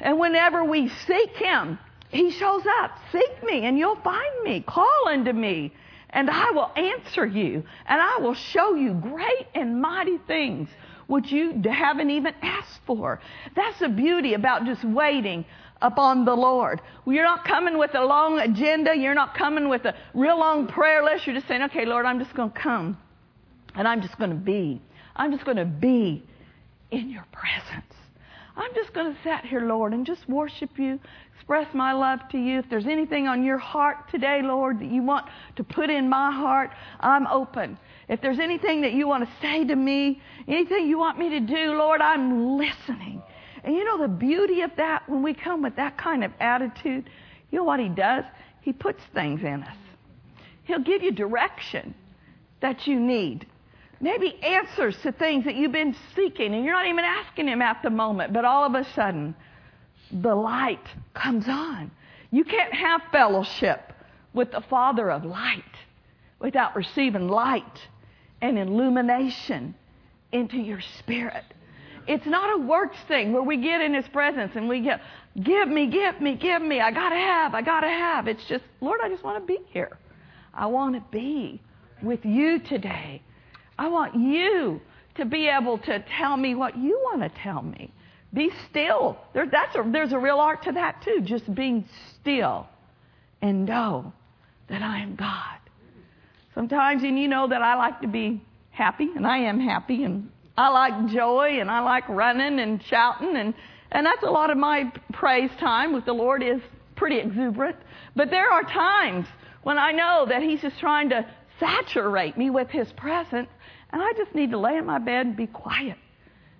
And 0.00 0.18
whenever 0.18 0.64
we 0.64 0.88
seek 1.06 1.36
Him, 1.36 1.78
He 2.10 2.30
shows 2.30 2.62
up. 2.80 2.98
Seek 3.12 3.42
me 3.42 3.66
and 3.66 3.78
you'll 3.78 4.00
find 4.02 4.42
me. 4.44 4.60
Call 4.66 5.08
unto 5.08 5.32
me 5.32 5.72
and 6.10 6.30
I 6.30 6.50
will 6.52 6.70
answer 6.76 7.26
you 7.26 7.64
and 7.86 8.00
I 8.00 8.18
will 8.18 8.34
show 8.34 8.74
you 8.74 8.94
great 8.94 9.46
and 9.54 9.80
mighty 9.80 10.18
things 10.26 10.68
which 11.06 11.32
you 11.32 11.60
haven't 11.64 12.10
even 12.10 12.34
asked 12.42 12.80
for. 12.86 13.20
That's 13.56 13.78
the 13.78 13.88
beauty 13.88 14.34
about 14.34 14.66
just 14.66 14.84
waiting 14.84 15.44
upon 15.80 16.24
the 16.24 16.34
Lord. 16.34 16.82
You're 17.06 17.24
not 17.24 17.44
coming 17.44 17.78
with 17.78 17.94
a 17.94 18.04
long 18.04 18.38
agenda. 18.38 18.94
You're 18.94 19.14
not 19.14 19.34
coming 19.34 19.68
with 19.68 19.84
a 19.86 19.94
real 20.12 20.38
long 20.38 20.66
prayer 20.66 21.02
list. 21.02 21.26
You're 21.26 21.36
just 21.36 21.48
saying, 21.48 21.62
okay, 21.62 21.86
Lord, 21.86 22.04
I'm 22.04 22.18
just 22.18 22.34
going 22.34 22.50
to 22.50 22.58
come 22.58 22.98
and 23.74 23.88
I'm 23.88 24.02
just 24.02 24.18
going 24.18 24.30
to 24.30 24.36
be. 24.36 24.82
I'm 25.18 25.32
just 25.32 25.44
going 25.44 25.56
to 25.56 25.64
be 25.64 26.22
in 26.90 27.10
your 27.10 27.26
presence. 27.32 27.94
I'm 28.56 28.74
just 28.74 28.92
going 28.92 29.14
to 29.14 29.22
sit 29.22 29.44
here, 29.44 29.60
Lord, 29.60 29.92
and 29.92 30.06
just 30.06 30.28
worship 30.28 30.78
you, 30.78 30.98
express 31.36 31.72
my 31.74 31.92
love 31.92 32.20
to 32.30 32.38
you. 32.38 32.58
If 32.58 32.68
there's 32.68 32.86
anything 32.86 33.28
on 33.28 33.44
your 33.44 33.58
heart 33.58 34.10
today, 34.10 34.40
Lord, 34.42 34.80
that 34.80 34.90
you 34.90 35.02
want 35.02 35.26
to 35.56 35.64
put 35.64 35.90
in 35.90 36.08
my 36.08 36.32
heart, 36.32 36.70
I'm 37.00 37.26
open. 37.26 37.78
If 38.08 38.20
there's 38.20 38.38
anything 38.38 38.80
that 38.82 38.92
you 38.92 39.06
want 39.06 39.24
to 39.24 39.30
say 39.40 39.64
to 39.64 39.76
me, 39.76 40.20
anything 40.48 40.88
you 40.88 40.98
want 40.98 41.18
me 41.18 41.30
to 41.30 41.40
do, 41.40 41.74
Lord, 41.74 42.00
I'm 42.00 42.56
listening. 42.56 43.22
And 43.62 43.74
you 43.74 43.84
know 43.84 43.98
the 43.98 44.08
beauty 44.08 44.62
of 44.62 44.70
that 44.76 45.08
when 45.08 45.22
we 45.22 45.34
come 45.34 45.62
with 45.62 45.76
that 45.76 45.96
kind 45.96 46.24
of 46.24 46.32
attitude? 46.40 47.08
You 47.50 47.58
know 47.58 47.64
what 47.64 47.80
He 47.80 47.88
does? 47.88 48.24
He 48.60 48.72
puts 48.72 49.02
things 49.14 49.42
in 49.42 49.62
us. 49.62 49.76
He'll 50.64 50.80
give 50.80 51.02
you 51.02 51.12
direction 51.12 51.94
that 52.60 52.86
you 52.86 52.98
need 52.98 53.46
maybe 54.00 54.34
answers 54.42 54.96
to 55.02 55.12
things 55.12 55.44
that 55.44 55.54
you've 55.54 55.72
been 55.72 55.96
seeking 56.14 56.54
and 56.54 56.64
you're 56.64 56.74
not 56.74 56.86
even 56.86 57.04
asking 57.04 57.48
Him 57.48 57.62
at 57.62 57.82
the 57.82 57.90
moment, 57.90 58.32
but 58.32 58.44
all 58.44 58.64
of 58.64 58.74
a 58.74 58.84
sudden, 58.94 59.34
the 60.12 60.34
light 60.34 60.86
comes 61.14 61.48
on. 61.48 61.90
You 62.30 62.44
can't 62.44 62.72
have 62.72 63.02
fellowship 63.10 63.92
with 64.32 64.50
the 64.52 64.60
Father 64.68 65.10
of 65.10 65.24
light 65.24 65.62
without 66.38 66.76
receiving 66.76 67.28
light 67.28 67.88
and 68.40 68.58
illumination 68.58 69.74
into 70.32 70.56
your 70.56 70.80
spirit. 70.98 71.44
It's 72.06 72.26
not 72.26 72.58
a 72.58 72.62
works 72.62 72.96
thing 73.06 73.32
where 73.32 73.42
we 73.42 73.58
get 73.58 73.80
in 73.80 73.92
His 73.94 74.08
presence 74.08 74.52
and 74.54 74.68
we 74.68 74.80
get, 74.80 75.00
give 75.42 75.68
me, 75.68 75.88
give 75.88 76.20
me, 76.20 76.36
give 76.36 76.62
me. 76.62 76.80
I 76.80 76.90
gotta 76.90 77.16
have, 77.16 77.54
I 77.54 77.62
gotta 77.62 77.88
have. 77.88 78.28
It's 78.28 78.44
just, 78.46 78.64
Lord, 78.80 79.00
I 79.02 79.08
just 79.08 79.22
want 79.22 79.42
to 79.42 79.46
be 79.46 79.58
here. 79.70 79.98
I 80.54 80.66
want 80.66 80.94
to 80.94 81.04
be 81.10 81.60
with 82.02 82.24
you 82.24 82.60
today. 82.60 83.22
I 83.78 83.88
want 83.88 84.14
you 84.14 84.80
to 85.16 85.24
be 85.24 85.48
able 85.48 85.78
to 85.78 86.04
tell 86.18 86.36
me 86.36 86.54
what 86.54 86.76
you 86.76 87.00
want 87.04 87.22
to 87.22 87.40
tell 87.42 87.62
me. 87.62 87.92
Be 88.32 88.50
still. 88.68 89.16
There, 89.32 89.46
that's 89.46 89.74
a, 89.74 89.84
there's 89.90 90.12
a 90.12 90.18
real 90.18 90.38
art 90.38 90.64
to 90.64 90.72
that 90.72 91.02
too, 91.02 91.20
just 91.22 91.52
being 91.54 91.84
still 92.20 92.66
and 93.40 93.64
know 93.64 94.12
that 94.68 94.82
I 94.82 95.00
am 95.00 95.16
God. 95.16 95.58
Sometimes, 96.54 97.02
and 97.04 97.18
you 97.18 97.28
know 97.28 97.48
that 97.48 97.62
I 97.62 97.76
like 97.76 98.00
to 98.00 98.08
be 98.08 98.42
happy, 98.70 99.08
and 99.14 99.26
I 99.26 99.38
am 99.38 99.60
happy, 99.60 100.04
and 100.04 100.30
I 100.56 100.68
like 100.68 101.06
joy, 101.12 101.60
and 101.60 101.70
I 101.70 101.80
like 101.80 102.08
running 102.08 102.58
and 102.58 102.82
shouting, 102.82 103.36
and, 103.36 103.54
and 103.92 104.04
that's 104.04 104.24
a 104.24 104.30
lot 104.30 104.50
of 104.50 104.58
my 104.58 104.92
praise 105.12 105.50
time 105.60 105.92
with 105.92 106.04
the 106.04 106.12
Lord 106.12 106.42
is 106.42 106.60
pretty 106.96 107.18
exuberant. 107.18 107.76
But 108.16 108.30
there 108.30 108.50
are 108.50 108.64
times 108.64 109.26
when 109.62 109.78
I 109.78 109.92
know 109.92 110.26
that 110.28 110.42
He's 110.42 110.60
just 110.60 110.78
trying 110.80 111.10
to 111.10 111.24
saturate 111.58 112.36
me 112.36 112.50
with 112.50 112.68
His 112.70 112.90
presence, 112.92 113.48
and 113.90 114.02
I 114.02 114.12
just 114.16 114.34
need 114.34 114.50
to 114.50 114.58
lay 114.58 114.76
in 114.76 114.86
my 114.86 114.98
bed 114.98 115.26
and 115.26 115.36
be 115.36 115.46
quiet 115.46 115.96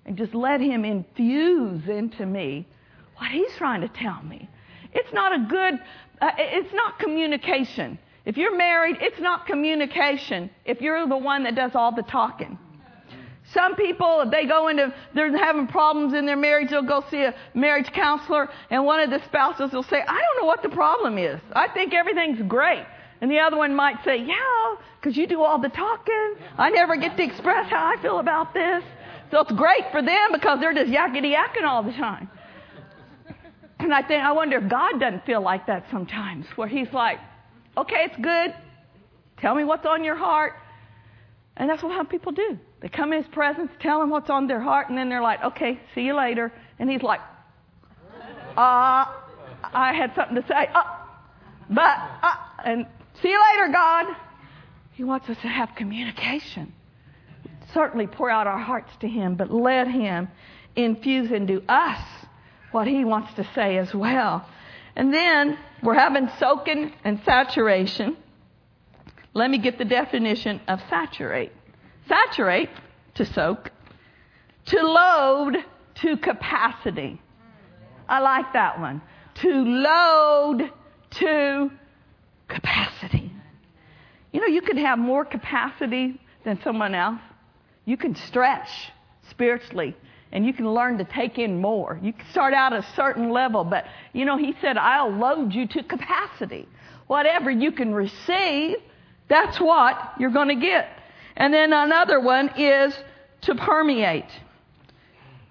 and 0.05 0.17
just 0.17 0.33
let 0.33 0.61
Him 0.61 0.85
infuse 0.85 1.87
into 1.87 2.25
me 2.25 2.67
what 3.17 3.31
He's 3.31 3.53
trying 3.57 3.81
to 3.81 3.89
tell 3.89 4.21
me. 4.23 4.49
It's 4.93 5.13
not 5.13 5.33
a 5.33 5.45
good, 5.47 5.79
uh, 6.21 6.31
it's 6.37 6.73
not 6.73 6.99
communication. 6.99 7.99
If 8.25 8.37
you're 8.37 8.55
married, 8.55 8.97
it's 9.01 9.19
not 9.19 9.45
communication 9.45 10.49
if 10.65 10.81
you're 10.81 11.07
the 11.07 11.17
one 11.17 11.43
that 11.43 11.55
does 11.55 11.71
all 11.75 11.91
the 11.91 12.03
talking. 12.03 12.57
Some 13.53 13.75
people, 13.75 14.21
if 14.21 14.31
they 14.31 14.45
go 14.45 14.67
into, 14.67 14.93
they're 15.15 15.35
having 15.35 15.65
problems 15.65 16.13
in 16.13 16.27
their 16.27 16.37
marriage, 16.37 16.69
they'll 16.69 16.83
go 16.83 17.03
see 17.09 17.23
a 17.23 17.33
marriage 17.55 17.91
counselor, 17.91 18.49
and 18.69 18.85
one 18.85 18.99
of 18.99 19.09
the 19.09 19.23
spouses 19.25 19.71
will 19.71 19.83
say, 19.83 20.01
I 20.01 20.21
don't 20.21 20.41
know 20.41 20.45
what 20.45 20.61
the 20.61 20.69
problem 20.69 21.17
is. 21.17 21.39
I 21.53 21.67
think 21.67 21.93
everything's 21.93 22.41
great. 22.43 22.85
And 23.21 23.29
the 23.29 23.39
other 23.39 23.57
one 23.57 23.75
might 23.75 24.03
say, 24.05 24.17
Yeah, 24.17 24.75
because 24.99 25.17
you 25.17 25.27
do 25.27 25.43
all 25.43 25.59
the 25.59 25.69
talking. 25.69 26.35
I 26.57 26.69
never 26.69 26.95
get 26.95 27.17
to 27.17 27.23
express 27.23 27.69
how 27.69 27.93
I 27.97 28.01
feel 28.01 28.19
about 28.19 28.53
this. 28.53 28.83
So 29.31 29.41
it's 29.41 29.51
great 29.51 29.91
for 29.91 30.01
them 30.01 30.31
because 30.33 30.59
they're 30.59 30.73
just 30.73 30.91
yakety 30.91 31.35
yakking 31.35 31.63
all 31.63 31.83
the 31.83 31.91
time. 31.91 32.29
And 33.79 33.93
I 33.93 34.01
think, 34.01 34.23
I 34.23 34.31
wonder 34.31 34.57
if 34.57 34.69
God 34.69 34.99
doesn't 34.99 35.25
feel 35.25 35.41
like 35.41 35.67
that 35.67 35.85
sometimes, 35.91 36.45
where 36.55 36.67
He's 36.67 36.91
like, 36.93 37.19
Okay, 37.77 38.05
it's 38.05 38.17
good. 38.17 38.53
Tell 39.37 39.55
me 39.55 39.63
what's 39.63 39.85
on 39.85 40.03
your 40.03 40.15
heart. 40.15 40.53
And 41.57 41.69
that's 41.69 41.83
what 41.83 41.91
how 41.91 42.03
people 42.03 42.31
do. 42.31 42.57
They 42.81 42.89
come 42.89 43.11
in 43.11 43.23
His 43.23 43.31
presence, 43.33 43.69
tell 43.81 44.01
Him 44.01 44.09
what's 44.09 44.29
on 44.29 44.47
their 44.47 44.61
heart, 44.61 44.89
and 44.89 44.97
then 44.97 45.09
they're 45.09 45.21
like, 45.21 45.43
Okay, 45.43 45.79
see 45.93 46.01
you 46.01 46.15
later. 46.15 46.51
And 46.79 46.89
He's 46.89 47.03
like, 47.03 47.19
Uh, 48.55 49.05
I 49.63 49.93
had 49.93 50.13
something 50.15 50.35
to 50.35 50.47
say. 50.47 50.67
Uh, 50.73 50.83
but, 51.69 51.97
uh, 52.23 52.35
and 52.65 52.87
See 53.21 53.29
you 53.29 53.41
later, 53.51 53.71
God. 53.71 54.07
He 54.93 55.03
wants 55.03 55.29
us 55.29 55.37
to 55.41 55.47
have 55.47 55.75
communication. 55.75 56.73
Certainly 57.73 58.07
pour 58.07 58.29
out 58.29 58.47
our 58.47 58.57
hearts 58.57 58.91
to 59.01 59.07
Him, 59.07 59.35
but 59.35 59.51
let 59.51 59.87
Him 59.87 60.27
infuse 60.75 61.31
into 61.31 61.61
us 61.69 62.01
what 62.71 62.87
He 62.87 63.05
wants 63.05 63.33
to 63.35 63.47
say 63.53 63.77
as 63.77 63.93
well. 63.93 64.47
And 64.95 65.13
then 65.13 65.57
we're 65.83 65.93
having 65.93 66.29
soaking 66.39 66.93
and 67.03 67.21
saturation. 67.23 68.17
Let 69.33 69.49
me 69.49 69.57
get 69.57 69.77
the 69.77 69.85
definition 69.85 70.61
of 70.67 70.81
saturate. 70.89 71.51
Saturate, 72.07 72.69
to 73.15 73.25
soak, 73.25 73.71
to 74.65 74.81
load 74.81 75.57
to 75.95 76.17
capacity. 76.17 77.21
I 78.07 78.19
like 78.19 78.53
that 78.53 78.79
one. 78.79 79.01
To 79.35 79.49
load 79.49 80.71
to 81.11 81.71
capacity. 82.47 82.88
You 84.31 84.41
know, 84.41 84.47
you 84.47 84.61
can 84.61 84.77
have 84.77 84.99
more 84.99 85.25
capacity 85.25 86.19
than 86.43 86.61
someone 86.63 86.93
else. 86.93 87.19
You 87.85 87.97
can 87.97 88.15
stretch 88.15 88.69
spiritually 89.29 89.95
and 90.31 90.45
you 90.45 90.53
can 90.53 90.71
learn 90.71 90.97
to 90.99 91.03
take 91.03 91.39
in 91.39 91.59
more. 91.59 91.99
You 92.01 92.13
can 92.13 92.25
start 92.29 92.53
out 92.53 92.73
at 92.73 92.83
a 92.83 92.95
certain 92.95 93.31
level, 93.31 93.63
but 93.63 93.85
you 94.13 94.25
know, 94.25 94.37
he 94.37 94.53
said, 94.61 94.77
I'll 94.77 95.11
load 95.11 95.53
you 95.53 95.67
to 95.67 95.83
capacity. 95.83 96.67
Whatever 97.07 97.49
you 97.49 97.71
can 97.71 97.93
receive, 97.93 98.77
that's 99.27 99.59
what 99.59 100.13
you're 100.19 100.29
going 100.29 100.49
to 100.49 100.55
get. 100.55 100.87
And 101.35 101.53
then 101.53 101.73
another 101.73 102.19
one 102.19 102.49
is 102.57 102.93
to 103.41 103.55
permeate. 103.55 104.29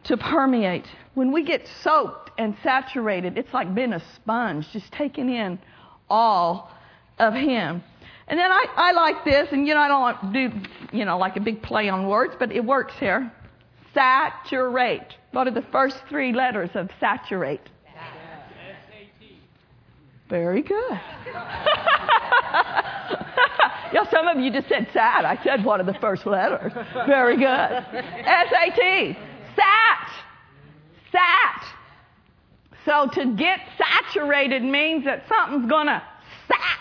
To 0.04 0.16
permeate. 0.16 0.86
When 1.14 1.32
we 1.32 1.42
get 1.42 1.66
soaked 1.82 2.30
and 2.38 2.56
saturated, 2.62 3.36
it's 3.36 3.52
like 3.52 3.74
being 3.74 3.92
a 3.92 4.02
sponge, 4.14 4.70
just 4.72 4.92
taking 4.92 5.28
in 5.28 5.58
all 6.08 6.70
of 7.18 7.34
Him. 7.34 7.82
And 8.28 8.38
then 8.38 8.52
I, 8.52 8.66
I 8.76 8.92
like 8.92 9.24
this, 9.24 9.48
and 9.52 9.66
you 9.66 9.74
know, 9.74 9.80
I 9.80 9.88
don't 9.88 10.02
want 10.02 10.20
to 10.20 10.48
do, 10.50 10.60
you 10.92 11.06
know, 11.06 11.16
like 11.16 11.36
a 11.36 11.40
big 11.40 11.62
play 11.62 11.88
on 11.88 12.06
words, 12.06 12.34
but 12.38 12.52
it 12.52 12.62
works 12.62 12.92
here. 13.00 13.32
Saturate. 13.94 15.14
What 15.32 15.46
are 15.46 15.50
the 15.50 15.64
first 15.72 15.96
three 16.10 16.32
letters 16.32 16.68
of 16.74 16.90
saturate? 17.00 17.62
SAT 17.86 19.28
Very 20.28 20.60
good. 20.60 20.90
yeah, 23.94 24.10
some 24.10 24.28
of 24.28 24.38
you 24.38 24.52
just 24.52 24.68
said 24.68 24.88
sad. 24.92 25.24
I 25.24 25.42
said 25.42 25.64
one 25.64 25.80
of 25.80 25.86
the 25.86 25.94
first 25.94 26.26
letters. 26.26 26.72
Very 27.06 27.36
good. 27.36 27.44
S-A-T. 27.46 29.18
Sat. 29.56 30.10
Sat. 31.10 31.64
So 32.84 33.08
to 33.20 33.34
get 33.36 33.60
saturated 33.78 34.62
means 34.62 35.06
that 35.06 35.24
something's 35.28 35.68
going 35.70 35.86
to 35.86 36.02
sat 36.46 36.77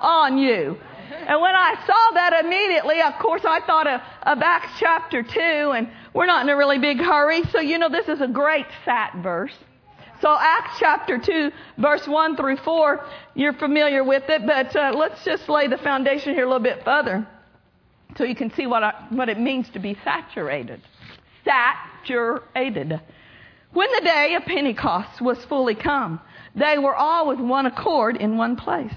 on 0.00 0.38
you. 0.38 0.76
And 1.26 1.40
when 1.40 1.54
I 1.54 1.74
saw 1.86 2.14
that 2.14 2.44
immediately, 2.44 3.00
of 3.00 3.14
course, 3.18 3.42
I 3.44 3.60
thought 3.60 3.86
of, 3.86 4.00
of 4.22 4.42
Acts 4.42 4.72
chapter 4.78 5.22
2, 5.22 5.40
and 5.40 5.88
we're 6.14 6.26
not 6.26 6.42
in 6.42 6.48
a 6.48 6.56
really 6.56 6.78
big 6.78 6.98
hurry, 6.98 7.42
so 7.50 7.60
you 7.60 7.78
know 7.78 7.88
this 7.88 8.08
is 8.08 8.20
a 8.20 8.28
great 8.28 8.66
fat 8.84 9.14
verse. 9.22 9.54
So 10.20 10.36
Acts 10.38 10.78
chapter 10.78 11.18
2, 11.18 11.50
verse 11.78 12.06
1 12.06 12.36
through 12.36 12.56
4, 12.58 13.04
you're 13.34 13.52
familiar 13.52 14.02
with 14.02 14.24
it, 14.28 14.46
but 14.46 14.74
uh, 14.74 14.92
let's 14.96 15.24
just 15.24 15.48
lay 15.48 15.68
the 15.68 15.78
foundation 15.78 16.34
here 16.34 16.44
a 16.44 16.46
little 16.46 16.62
bit 16.62 16.82
further 16.84 17.26
so 18.16 18.24
you 18.24 18.34
can 18.34 18.52
see 18.54 18.66
what, 18.66 18.82
I, 18.82 18.94
what 19.10 19.28
it 19.28 19.38
means 19.38 19.68
to 19.70 19.78
be 19.78 19.96
saturated. 20.04 20.80
Saturated. 21.44 23.00
When 23.72 23.92
the 23.92 24.00
day 24.00 24.34
of 24.34 24.44
Pentecost 24.44 25.20
was 25.20 25.44
fully 25.44 25.74
come, 25.74 26.20
they 26.54 26.78
were 26.78 26.94
all 26.94 27.28
with 27.28 27.40
one 27.40 27.66
accord 27.66 28.16
in 28.16 28.38
one 28.38 28.56
place. 28.56 28.94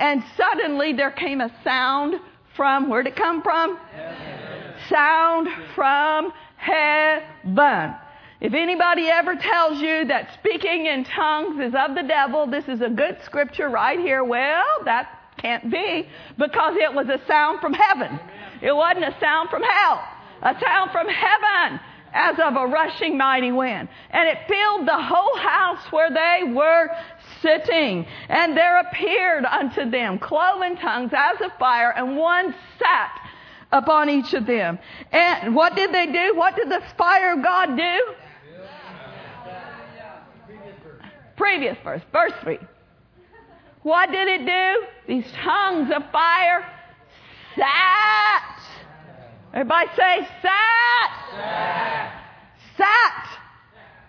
And 0.00 0.24
suddenly 0.34 0.94
there 0.94 1.10
came 1.10 1.42
a 1.42 1.52
sound 1.62 2.14
from, 2.56 2.88
where'd 2.88 3.06
it 3.06 3.16
come 3.16 3.42
from? 3.42 3.76
Heaven. 3.76 4.74
Sound 4.88 5.48
from 5.74 6.32
heaven. 6.56 7.94
If 8.40 8.54
anybody 8.54 9.08
ever 9.08 9.36
tells 9.36 9.80
you 9.80 10.06
that 10.06 10.32
speaking 10.40 10.86
in 10.86 11.04
tongues 11.04 11.60
is 11.60 11.74
of 11.74 11.94
the 11.94 12.02
devil, 12.02 12.46
this 12.46 12.66
is 12.66 12.80
a 12.80 12.88
good 12.88 13.18
scripture 13.24 13.68
right 13.68 13.98
here. 13.98 14.24
Well, 14.24 14.64
that 14.86 15.20
can't 15.36 15.70
be 15.70 16.08
because 16.38 16.76
it 16.76 16.92
was 16.94 17.08
a 17.10 17.20
sound 17.26 17.60
from 17.60 17.74
heaven. 17.74 18.18
It 18.62 18.72
wasn't 18.72 19.04
a 19.04 19.14
sound 19.20 19.50
from 19.50 19.62
hell. 19.62 20.02
A 20.42 20.58
sound 20.58 20.90
from 20.92 21.08
heaven 21.08 21.78
as 22.12 22.38
of 22.38 22.56
a 22.56 22.66
rushing 22.66 23.16
mighty 23.16 23.52
wind. 23.52 23.88
And 24.10 24.28
it 24.28 24.38
filled 24.48 24.86
the 24.86 25.00
whole 25.00 25.36
house 25.36 25.84
where 25.90 26.10
they 26.10 26.52
were 26.52 26.90
sitting. 27.42 28.06
And 28.28 28.56
there 28.56 28.80
appeared 28.80 29.44
unto 29.44 29.90
them 29.90 30.18
cloven 30.18 30.76
tongues 30.76 31.12
as 31.14 31.40
of 31.40 31.52
fire, 31.58 31.90
and 31.90 32.16
one 32.16 32.54
sat 32.78 33.30
upon 33.72 34.10
each 34.10 34.34
of 34.34 34.46
them. 34.46 34.78
And 35.12 35.54
what 35.54 35.76
did 35.76 35.92
they 35.92 36.06
do? 36.06 36.36
What 36.36 36.56
did 36.56 36.68
the 36.68 36.82
fire 36.96 37.34
of 37.34 37.42
God 37.42 37.76
do? 37.76 38.14
Previous 41.36 41.78
verse, 41.82 42.02
verse 42.12 42.32
3. 42.42 42.58
What 43.82 44.10
did 44.10 44.28
it 44.28 44.44
do? 44.44 44.86
These 45.06 45.32
tongues 45.42 45.90
of 45.94 46.02
fire 46.12 46.66
sat. 47.56 48.60
Everybody 49.54 49.88
say 49.96 50.28
sat. 50.42 51.10
Sat. 51.32 51.89
Sat 52.80 53.28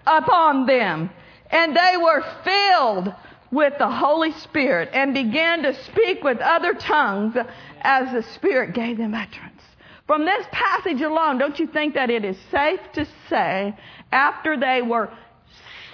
upon 0.08 0.66
them. 0.66 1.10
And 1.52 1.76
they 1.76 1.98
were 1.98 2.24
filled 2.44 3.14
with 3.52 3.74
the 3.78 3.90
Holy 3.90 4.32
Spirit 4.32 4.90
and 4.94 5.14
began 5.14 5.64
to 5.64 5.74
speak 5.84 6.24
with 6.24 6.40
other 6.40 6.74
tongues 6.74 7.36
as 7.82 8.12
the 8.14 8.24
Spirit 8.34 8.74
gave 8.74 8.98
them 8.98 9.14
utterance. 9.14 9.62
From 10.08 10.26
this 10.26 10.46
passage 10.52 11.02
alone, 11.02 11.38
don't 11.38 11.60
you 11.60 11.68
think 11.68 11.94
that 11.96 12.10
it 12.10 12.24
is 12.24 12.38
safe 12.50 12.80
to 12.94 13.06
say, 13.30 13.76
after 14.12 14.58
they 14.58 14.82
were 14.82 15.10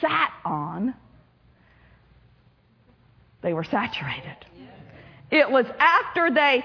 sat 0.02 0.32
on, 0.46 0.94
they 3.42 3.54
were 3.54 3.64
saturated? 3.64 4.46
It 5.32 5.50
was 5.50 5.66
after 5.80 6.32
they 6.32 6.64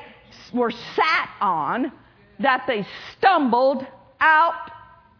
were 0.52 0.70
sat 0.70 1.30
on 1.40 1.92
that 2.38 2.64
they 2.66 2.86
stumbled 3.16 3.86
out 4.20 4.70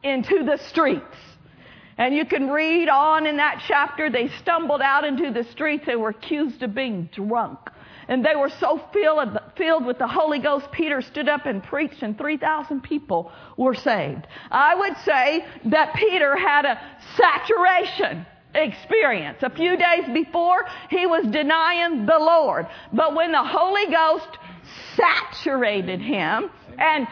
into 0.03 0.45
the 0.45 0.59
streets. 0.69 1.17
And 1.99 2.15
you 2.15 2.25
can 2.25 2.51
read 2.51 2.89
on 2.89 3.27
in 3.27 3.37
that 3.37 3.63
chapter, 3.67 4.11
they 4.11 4.29
stumbled 4.41 4.81
out 4.81 5.05
into 5.05 5.31
the 5.31 5.45
streets. 5.45 5.85
They 5.87 5.97
were 5.97 6.11
accused 6.11 6.63
of 6.63 6.75
being 6.75 7.09
drunk. 7.13 7.59
And 8.09 8.25
they 8.25 8.35
were 8.35 8.49
so 8.49 8.81
filled, 8.93 9.39
filled 9.57 9.87
with 9.87 9.99
the 9.99 10.09
Holy 10.09 10.39
Ghost, 10.39 10.73
Peter 10.73 11.01
stood 11.01 11.29
up 11.29 11.47
and 11.47 11.63
preached, 11.63 12.03
and 12.03 12.19
3,000 12.19 12.83
people 12.83 13.31
were 13.57 13.75
saved. 13.75 14.27
I 14.51 14.75
would 14.75 14.97
say 15.05 15.45
that 15.67 15.95
Peter 15.95 16.37
had 16.37 16.65
a 16.65 16.81
saturation 17.17 18.27
experience. 18.55 19.39
A 19.43 19.51
few 19.51 19.77
days 19.77 20.05
before, 20.13 20.67
he 20.91 21.07
was 21.07 21.25
denying 21.27 22.07
the 22.07 22.19
Lord. 22.19 22.67
But 22.93 23.15
when 23.15 23.33
the 23.33 23.45
Holy 23.45 23.87
Ghost 23.91 24.39
saturated 24.97 26.01
him 26.01 26.51
and 26.79 27.07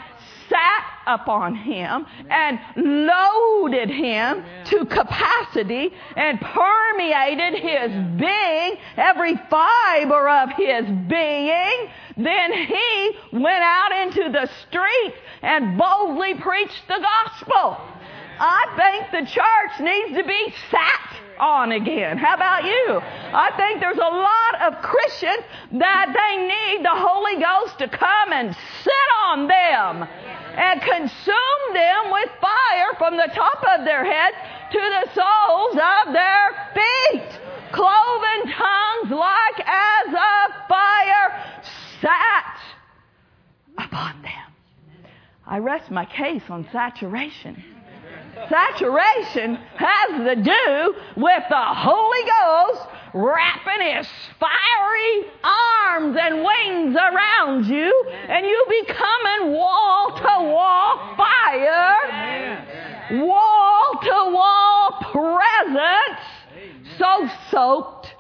sat 0.51 0.85
upon 1.07 1.55
him 1.55 2.05
and 2.29 2.59
loaded 2.77 3.89
him 3.89 4.45
to 4.67 4.85
capacity 4.85 5.91
and 6.17 6.41
permeated 6.41 7.55
his 7.55 7.91
being, 8.19 8.77
every 8.97 9.37
fiber 9.49 10.29
of 10.29 10.51
his 10.51 10.85
being, 11.09 11.89
then 12.17 12.53
he 12.53 13.11
went 13.33 13.63
out 13.63 13.93
into 14.03 14.31
the 14.31 14.49
street 14.67 15.15
and 15.43 15.79
boldly 15.79 16.35
preached 16.35 16.83
the 16.89 17.01
gospel. 17.01 17.79
I 18.43 18.65
think 18.77 19.25
the 19.25 19.31
church 19.31 19.81
needs 19.81 20.17
to 20.17 20.27
be 20.27 20.55
sat 20.71 21.21
on 21.39 21.73
again. 21.73 22.19
How 22.19 22.35
about 22.35 22.65
you? 22.65 23.01
I 23.33 23.51
think 23.57 23.81
there's 23.81 23.97
a 23.97 24.01
lot 24.01 24.63
of 24.63 24.83
Christians 24.83 25.45
that 25.73 26.13
they 26.13 26.37
need 26.43 26.85
the 26.85 26.95
Holy 26.95 27.41
Ghost 27.41 27.79
to 27.79 27.89
come 27.89 28.33
and 28.33 28.55
sit 28.83 29.09
on 29.25 29.47
them 29.47 30.09
and 30.57 30.81
consume 30.81 31.63
them 31.73 32.11
with 32.13 32.31
fire 32.41 32.95
from 32.99 33.17
the 33.17 33.31
top 33.35 33.63
of 33.79 33.85
their 33.85 34.05
heads 34.05 34.37
to 34.73 34.79
the 34.79 35.15
soles 35.15 35.75
of 35.75 36.13
their 36.13 36.73
feet. 36.75 37.41
Cloven 37.73 38.53
tongues 38.53 39.11
like 39.11 39.67
as 39.67 40.09
of 40.09 40.69
fire 40.69 41.55
sat 42.01 42.57
upon 43.79 44.23
them. 44.23 44.33
I 45.47 45.59
rest 45.59 45.91
my 45.91 46.05
case 46.05 46.43
on 46.49 46.67
saturation. 46.73 47.63
Saturation 48.49 49.57
has 49.77 50.11
to 50.11 50.37
do 50.37 50.95
with 51.17 51.43
the 51.49 51.65
Holy 51.65 52.23
Ghost 52.23 52.89
wrapping 53.13 53.97
his 53.97 54.09
fiery 54.39 55.31
arms 55.43 55.70
and 55.99 56.45
wings 56.45 56.97
around 56.97 57.67
you, 57.67 58.05
and 58.29 58.47
you 58.47 58.67
becoming 58.87 59.53
wall 59.53 60.13
to 60.17 60.45
wall 60.53 61.17
fire, 61.17 61.97
wall 63.27 63.99
to 64.01 64.33
wall 64.33 64.93
presence, 65.13 66.21
so 66.97 67.29
soaked, 67.51 68.15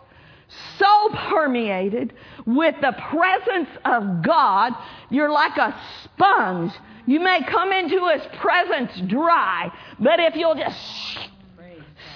so 0.79 1.11
permeated 1.31 2.13
with 2.45 2.75
the 2.81 2.93
presence 3.11 3.69
of 3.85 4.23
God, 4.23 4.73
you're 5.11 5.31
like 5.31 5.57
a 5.57 5.81
sponge. 6.05 6.73
You 7.07 7.21
may 7.21 7.43
come 7.45 7.73
into 7.73 8.09
his 8.09 8.23
presence 8.41 8.91
dry, 9.07 9.73
but 10.01 10.19
if 10.19 10.35
you'll 10.35 10.57
just 10.57 10.79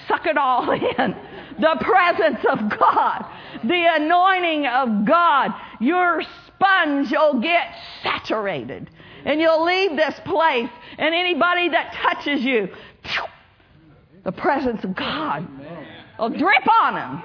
suck 0.07 0.25
it 0.25 0.37
all 0.37 0.69
in, 0.71 1.15
the 1.59 1.77
presence 1.79 2.45
of 2.49 2.69
God, 2.77 3.25
the 3.63 3.85
anointing 3.95 4.67
of 4.67 5.05
God, 5.05 5.51
your 5.79 6.21
sponge 6.47 7.11
will 7.11 7.39
get 7.39 7.73
saturated. 8.03 8.89
And 9.25 9.39
you'll 9.41 9.65
leave 9.65 9.95
this 9.95 10.19
place, 10.23 10.69
and 10.97 11.15
anybody 11.15 11.69
that 11.69 11.93
touches 11.93 12.43
you, 12.43 12.69
the 14.23 14.31
presence 14.31 14.83
of 14.83 14.95
God 14.95 15.47
will 16.19 16.29
drip 16.29 16.67
on 16.81 16.93
them 16.93 17.23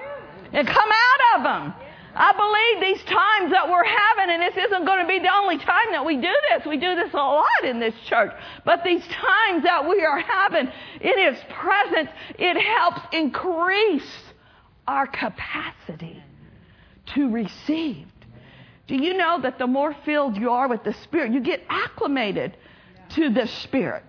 and 0.52 0.66
come 0.66 0.88
out 0.90 1.38
of 1.38 1.44
them. 1.44 1.74
I 2.14 2.32
believe 2.32 2.96
these 2.96 3.04
times 3.04 3.52
that 3.52 3.68
we're 3.68 3.84
having, 3.84 4.34
and 4.34 4.42
this 4.42 4.56
isn't 4.66 4.84
going 4.84 5.00
to 5.00 5.06
be 5.06 5.20
the 5.20 5.32
only 5.32 5.58
time 5.58 5.92
that 5.92 6.04
we 6.04 6.16
do 6.16 6.34
this. 6.50 6.66
We 6.66 6.76
do 6.76 6.96
this 6.96 7.12
a 7.14 7.16
lot 7.16 7.64
in 7.64 7.78
this 7.78 7.94
church. 8.06 8.32
But 8.64 8.82
these 8.82 9.06
times 9.06 9.62
that 9.62 9.88
we 9.88 10.04
are 10.04 10.18
having 10.18 10.68
in 11.00 11.18
His 11.18 11.38
presence, 11.48 12.10
it 12.38 12.60
helps 12.60 13.00
increase 13.12 14.10
our 14.90 15.06
capacity 15.06 16.20
to 17.14 17.30
receive. 17.30 18.06
Do 18.88 18.96
you 18.96 19.16
know 19.16 19.40
that 19.40 19.56
the 19.56 19.68
more 19.68 19.94
filled 20.04 20.36
you 20.36 20.50
are 20.50 20.68
with 20.68 20.82
the 20.82 20.92
Spirit, 21.04 21.32
you 21.32 21.40
get 21.40 21.64
acclimated 21.68 22.56
to 23.10 23.30
the 23.30 23.46
Spirit? 23.46 24.02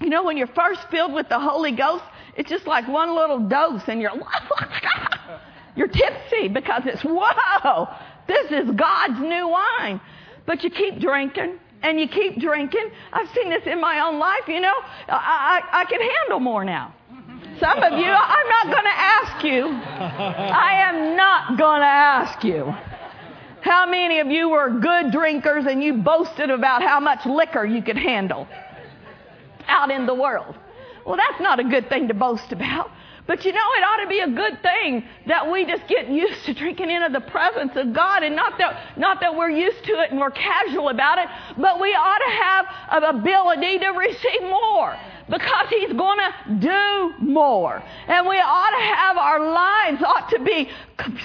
You 0.00 0.08
know, 0.08 0.22
when 0.24 0.38
you're 0.38 0.46
first 0.46 0.88
filled 0.90 1.12
with 1.12 1.28
the 1.28 1.38
Holy 1.38 1.72
Ghost, 1.72 2.04
it's 2.36 2.48
just 2.48 2.66
like 2.66 2.88
one 2.88 3.14
little 3.14 3.40
dose, 3.40 3.82
and 3.86 4.00
you're 4.00 4.12
you're 5.76 5.88
tipsy 5.88 6.48
because 6.48 6.84
it's 6.86 7.02
whoa, 7.02 7.88
this 8.26 8.50
is 8.50 8.70
God's 8.70 9.20
new 9.20 9.48
wine. 9.48 10.00
But 10.46 10.64
you 10.64 10.70
keep 10.70 11.00
drinking 11.00 11.58
and 11.82 12.00
you 12.00 12.08
keep 12.08 12.40
drinking. 12.40 12.90
I've 13.12 13.28
seen 13.34 13.50
this 13.50 13.66
in 13.66 13.78
my 13.78 14.00
own 14.00 14.18
life. 14.18 14.48
You 14.48 14.60
know, 14.60 14.74
I, 15.08 15.60
I, 15.70 15.80
I 15.80 15.84
can 15.84 16.00
handle 16.00 16.40
more 16.40 16.64
now. 16.64 16.94
Some 17.60 17.78
of 17.82 17.92
you, 17.98 18.06
I'm 18.06 18.48
not 18.48 18.64
going 18.64 18.84
to 18.84 18.98
ask 18.98 19.44
you. 19.44 19.64
I 19.66 20.88
am 20.88 21.16
not 21.16 21.58
going 21.58 21.80
to 21.80 21.86
ask 21.86 22.44
you. 22.44 22.72
How 23.60 23.86
many 23.86 24.20
of 24.20 24.28
you 24.28 24.48
were 24.48 24.78
good 24.80 25.10
drinkers 25.10 25.66
and 25.66 25.82
you 25.82 25.94
boasted 25.94 26.50
about 26.50 26.82
how 26.82 27.00
much 27.00 27.26
liquor 27.26 27.64
you 27.64 27.82
could 27.82 27.98
handle 27.98 28.46
out 29.66 29.90
in 29.90 30.06
the 30.06 30.14
world? 30.14 30.56
Well, 31.04 31.16
that's 31.16 31.40
not 31.40 31.58
a 31.58 31.64
good 31.64 31.88
thing 31.88 32.08
to 32.08 32.14
boast 32.14 32.52
about. 32.52 32.90
But 33.26 33.44
you 33.44 33.52
know, 33.52 33.68
it 33.76 33.82
ought 33.82 34.02
to 34.04 34.08
be 34.08 34.20
a 34.20 34.28
good 34.28 34.62
thing 34.62 35.04
that 35.26 35.50
we 35.50 35.66
just 35.66 35.86
get 35.86 36.08
used 36.08 36.46
to 36.46 36.54
drinking 36.54 36.90
into 36.90 37.10
the 37.12 37.20
presence 37.20 37.72
of 37.76 37.92
God 37.92 38.22
and 38.22 38.34
not 38.34 38.56
that, 38.56 38.96
not 38.96 39.20
that 39.20 39.36
we're 39.36 39.50
used 39.50 39.84
to 39.84 40.00
it 40.00 40.10
and 40.10 40.18
we're 40.18 40.30
casual 40.30 40.88
about 40.88 41.18
it, 41.18 41.28
but 41.58 41.78
we 41.78 41.90
ought 41.90 42.18
to 42.18 42.30
have 42.42 42.66
an 43.02 43.16
ability 43.20 43.80
to 43.80 43.88
receive 43.88 44.42
more 44.42 44.96
because 45.28 45.68
he's 45.68 45.92
going 45.92 46.18
to 46.18 46.54
do 46.54 47.14
more. 47.18 47.82
And 48.06 48.26
we 48.26 48.36
ought 48.36 48.70
to 48.70 48.82
have 48.82 49.16
our 49.16 49.40
lives 49.52 50.02
ought 50.02 50.30
to 50.30 50.40
be 50.40 50.68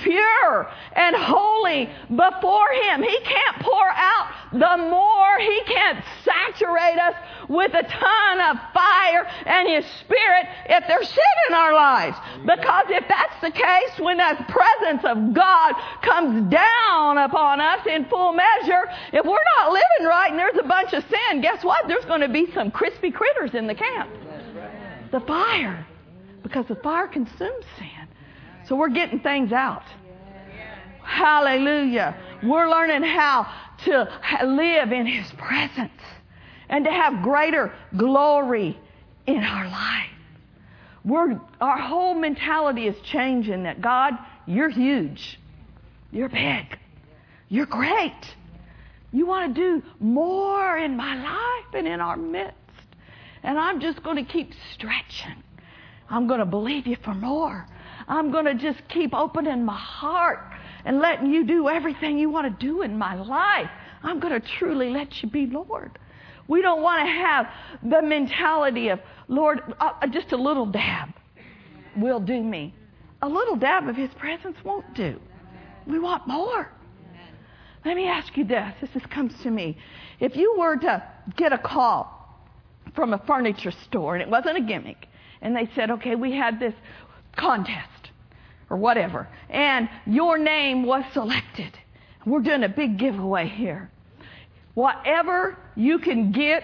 pure 0.03 0.69
and 0.95 1.15
holy 1.15 1.89
before 2.09 2.69
him. 2.83 3.01
He 3.01 3.19
can't 3.21 3.59
pour 3.61 3.89
out 3.89 4.27
the 4.51 4.77
more. 4.77 5.39
He 5.39 5.61
can't 5.65 6.03
saturate 6.23 6.99
us 6.99 7.15
with 7.49 7.73
a 7.73 7.83
ton 7.83 8.39
of 8.41 8.57
fire 8.73 9.25
and 9.45 9.67
his 9.67 9.85
spirit 10.01 10.45
if 10.69 10.83
there's 10.87 11.07
sin 11.07 11.35
in 11.49 11.55
our 11.55 11.73
lives. 11.73 12.17
Because 12.45 12.85
if 12.89 13.07
that's 13.07 13.41
the 13.41 13.51
case, 13.51 13.99
when 13.99 14.17
the 14.17 14.45
presence 14.49 15.03
of 15.05 15.33
God 15.33 15.73
comes 16.01 16.51
down 16.51 17.17
upon 17.17 17.59
us 17.61 17.85
in 17.87 18.05
full 18.05 18.33
measure, 18.33 18.83
if 19.11 19.25
we're 19.25 19.47
not 19.57 19.71
living 19.71 20.07
right 20.07 20.29
and 20.29 20.39
there's 20.39 20.57
a 20.57 20.67
bunch 20.67 20.93
of 20.93 21.03
sin, 21.03 21.41
guess 21.41 21.63
what? 21.63 21.87
There's 21.87 22.05
going 22.05 22.21
to 22.21 22.29
be 22.29 22.51
some 22.53 22.69
crispy 22.69 23.11
critters 23.11 23.55
in 23.55 23.65
the 23.65 23.75
camp 23.75 23.92
the 25.11 25.19
fire 25.21 25.85
because 26.41 26.65
the 26.67 26.75
fire 26.75 27.07
consumes 27.07 27.65
sin. 27.77 28.07
So 28.67 28.75
we're 28.75 28.89
getting 28.89 29.19
things 29.19 29.51
out. 29.51 29.83
Hallelujah. 31.01 32.15
We're 32.43 32.69
learning 32.69 33.03
how 33.03 33.51
to 33.85 34.09
live 34.45 34.91
in 34.91 35.05
His 35.05 35.31
presence 35.33 36.01
and 36.69 36.85
to 36.85 36.91
have 36.91 37.21
greater 37.21 37.73
glory 37.95 38.77
in 39.27 39.43
our 39.43 39.65
life. 39.65 40.09
We're, 41.05 41.39
our 41.59 41.77
whole 41.77 42.15
mentality 42.15 42.87
is 42.87 42.95
changing 43.03 43.63
that 43.63 43.81
God, 43.81 44.13
you're 44.45 44.69
huge. 44.69 45.39
You're 46.11 46.29
big. 46.29 46.77
You're 47.49 47.65
great. 47.65 48.35
You 49.11 49.25
want 49.25 49.53
to 49.53 49.61
do 49.61 49.83
more 49.99 50.77
in 50.77 50.95
my 50.95 51.15
life 51.21 51.73
and 51.73 51.87
in 51.87 51.99
our 51.99 52.17
midst. 52.17 52.55
And 53.43 53.59
I'm 53.59 53.79
just 53.79 54.01
going 54.03 54.23
to 54.23 54.31
keep 54.31 54.51
stretching. 54.73 55.43
I'm 56.09 56.27
going 56.27 56.39
to 56.39 56.45
believe 56.45 56.87
you 56.87 56.97
for 57.03 57.13
more. 57.13 57.67
I'm 58.07 58.31
going 58.31 58.45
to 58.45 58.55
just 58.55 58.87
keep 58.89 59.13
opening 59.13 59.65
my 59.65 59.77
heart 59.77 60.39
and 60.85 60.99
letting 60.99 61.31
you 61.31 61.45
do 61.45 61.69
everything 61.69 62.17
you 62.17 62.29
want 62.29 62.59
to 62.59 62.65
do 62.65 62.81
in 62.81 62.97
my 62.97 63.15
life. 63.15 63.69
I'm 64.01 64.19
going 64.19 64.39
to 64.39 64.47
truly 64.59 64.89
let 64.89 65.21
you 65.21 65.29
be 65.29 65.47
Lord. 65.47 65.97
We 66.47 66.61
don't 66.61 66.81
want 66.81 67.05
to 67.05 67.11
have 67.11 67.47
the 67.81 68.01
mentality 68.01 68.89
of, 68.89 68.99
Lord, 69.27 69.61
uh, 69.79 70.07
just 70.07 70.33
a 70.33 70.37
little 70.37 70.65
dab 70.65 71.09
will 71.95 72.19
do 72.19 72.41
me. 72.41 72.75
A 73.21 73.27
little 73.27 73.55
dab 73.55 73.87
of 73.87 73.95
His 73.95 74.09
presence 74.19 74.57
won't 74.63 74.93
do. 74.93 75.19
We 75.87 75.99
want 75.99 76.27
more. 76.27 76.69
Let 77.85 77.95
me 77.95 78.07
ask 78.07 78.35
you 78.37 78.45
this. 78.45 78.73
This 78.93 79.05
comes 79.07 79.33
to 79.43 79.51
me. 79.51 79.77
If 80.19 80.35
you 80.35 80.55
were 80.57 80.75
to 80.77 81.03
get 81.35 81.53
a 81.53 81.57
call 81.57 82.22
from 82.95 83.13
a 83.13 83.17
furniture 83.19 83.71
store, 83.71 84.15
and 84.15 84.21
it 84.21 84.29
wasn't 84.29 84.57
a 84.57 84.61
gimmick. 84.61 85.07
And 85.41 85.55
they 85.55 85.69
said, 85.75 85.91
okay, 85.91 86.15
we 86.15 86.31
had 86.31 86.59
this 86.59 86.73
contest 87.35 88.11
or 88.69 88.77
whatever, 88.77 89.27
and 89.49 89.89
your 90.05 90.37
name 90.37 90.85
was 90.85 91.03
selected. 91.13 91.77
We're 92.25 92.39
doing 92.41 92.63
a 92.63 92.69
big 92.69 92.97
giveaway 92.97 93.47
here. 93.47 93.89
Whatever 94.73 95.57
you 95.75 95.99
can 95.99 96.31
get 96.31 96.63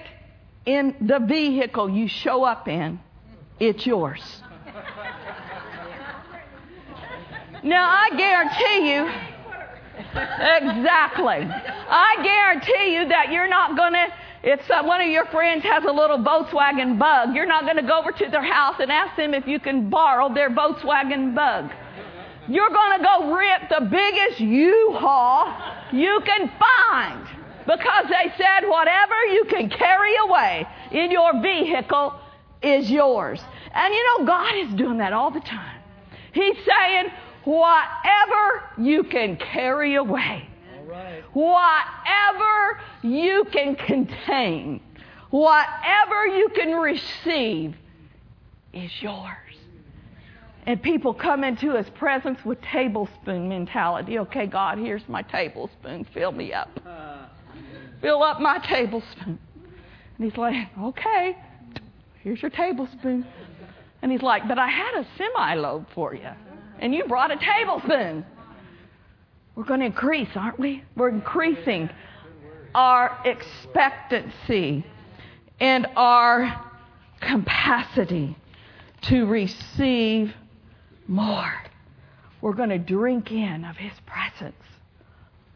in 0.65 0.95
the 1.01 1.19
vehicle 1.19 1.89
you 1.89 2.07
show 2.07 2.43
up 2.43 2.67
in, 2.67 2.99
it's 3.59 3.85
yours. 3.85 4.21
Now, 7.61 7.89
I 7.89 8.09
guarantee 8.15 8.93
you, 8.93 9.01
exactly. 10.69 11.45
I 11.89 12.15
guarantee 12.23 12.95
you 12.95 13.09
that 13.09 13.31
you're 13.31 13.49
not 13.49 13.75
going 13.75 13.93
to 13.93 14.07
if 14.43 14.65
some, 14.67 14.88
one 14.88 15.02
of 15.02 15.10
your 15.10 15.25
friends 15.25 15.63
has 15.63 15.84
a 15.84 15.91
little 15.91 16.17
Volkswagen 16.17 16.97
bug, 16.97 17.36
you're 17.36 17.45
not 17.45 17.63
going 17.63 17.75
to 17.75 17.84
go 17.84 17.99
over 17.99 18.12
to 18.12 18.28
their 18.30 18.43
house 18.43 18.75
and 18.80 18.91
ask 18.91 19.15
them 19.17 19.34
if 19.34 19.45
you 19.47 19.60
can 19.60 19.89
borrow 19.89 20.34
their 20.34 20.49
Volkswagen 20.49 21.36
bug. 21.36 21.69
You're 22.47 22.69
going 22.69 22.97
to 22.97 23.04
go 23.04 23.36
rip 23.36 23.69
the 23.69 23.86
biggest 23.86 24.39
U-Haul 24.39 25.54
you 25.91 26.21
can 26.25 26.52
find 26.58 27.28
because 27.67 28.06
they 28.10 28.34
said 28.38 28.67
whatever 28.67 29.15
you 29.32 29.45
can 29.49 29.69
carry 29.69 30.15
away 30.25 30.65
in 30.91 31.12
your 31.12 31.41
vehicle 31.41 32.13
is 32.63 32.89
yours. 32.89 33.39
And 33.73 33.93
you 33.93 34.04
know, 34.17 34.25
God 34.25 34.56
is 34.56 34.73
doing 34.73 34.97
that 34.97 35.13
all 35.13 35.32
the 35.32 35.41
time. 35.41 35.82
He's 36.34 36.58
saying, 36.58 37.12
whatever 37.43 38.63
you 38.78 39.04
can 39.04 39.38
carry 39.38 39.95
away 39.95 40.48
Whatever 41.34 42.80
you 43.04 43.45
can 43.52 43.75
contain, 43.75 44.82
whatever 45.30 46.28
you 46.28 46.49
can 46.49 46.75
receive 46.75 47.75
is 48.73 48.91
yours. 49.02 49.36
And 50.65 50.82
people 50.82 51.13
come 51.13 51.43
into 51.43 51.75
his 51.75 51.89
presence 51.91 52.43
with 52.45 52.62
tablespoon 52.62 53.49
mentality. 53.49 54.19
Okay, 54.19 54.45
God, 54.45 54.78
here's 54.78 55.08
my 55.08 55.21
tablespoon. 55.23 56.06
Fill 56.13 56.32
me 56.32 56.54
up. 56.54 56.69
Uh. 56.86 57.25
Fill 58.02 58.23
up 58.23 58.39
my 58.39 58.60
tablespoon. 58.60 59.39
And 60.17 60.30
he's 60.30 60.38
like, 60.38 60.67
okay, 60.82 61.38
here's 62.23 62.41
your 62.41 62.52
tablespoon. 62.52 63.25
And 64.02 64.12
he's 64.12 64.21
like, 64.21 64.47
but 64.47 64.58
I 64.60 64.67
had 64.67 64.95
a 64.95 65.08
semi 65.17 65.56
load 65.56 65.86
for 65.93 66.13
you. 66.13 66.30
And 66.80 66.93
you 66.93 67.06
brought 67.06 67.32
a 67.32 67.38
tablespoon. 67.38 68.25
We're 69.60 69.65
going 69.65 69.82
to 69.82 69.88
increase, 69.88 70.30
aren't 70.36 70.58
we? 70.58 70.86
We're 70.95 71.10
increasing 71.10 71.89
our 72.74 73.19
expectancy 73.26 74.86
and 75.60 75.86
our 75.98 76.65
capacity 77.19 78.38
to 79.02 79.26
receive 79.26 80.34
more. 81.10 81.52
We're 82.39 82.54
going 82.54 82.69
to 82.69 82.78
drink 82.78 83.34
in 83.34 83.65
of 83.65 83.76
His 83.76 83.91
presence 84.06 84.56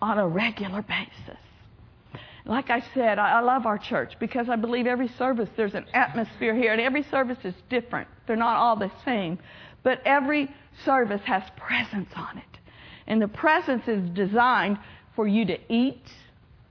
on 0.02 0.18
a 0.18 0.28
regular 0.28 0.82
basis. 0.82 1.40
Like 2.44 2.70
I 2.70 2.84
said, 2.94 3.20
I 3.20 3.40
love 3.40 3.66
our 3.66 3.78
church 3.78 4.16
because 4.20 4.50
I 4.50 4.58
believe 4.58 4.86
every 4.86 5.08
service, 5.18 5.48
there's 5.56 5.76
an 5.76 5.86
atmosphere 5.94 6.54
here, 6.54 6.74
and 6.74 6.82
every 6.82 7.04
service 7.04 7.40
is 7.46 7.54
different. 7.70 8.10
They're 8.28 8.36
not 8.36 8.58
all 8.58 8.76
the 8.76 8.92
same. 9.06 9.40
But 9.82 10.02
every 10.04 10.54
service 10.84 11.22
has 11.24 11.44
presence 11.56 12.10
on 12.18 12.40
it. 12.40 12.53
And 13.08 13.22
the 13.22 13.28
presence 13.28 13.88
is 13.88 14.10
designed 14.10 14.80
for 15.16 15.28
you 15.28 15.46
to 15.46 15.58
eat 15.74 16.06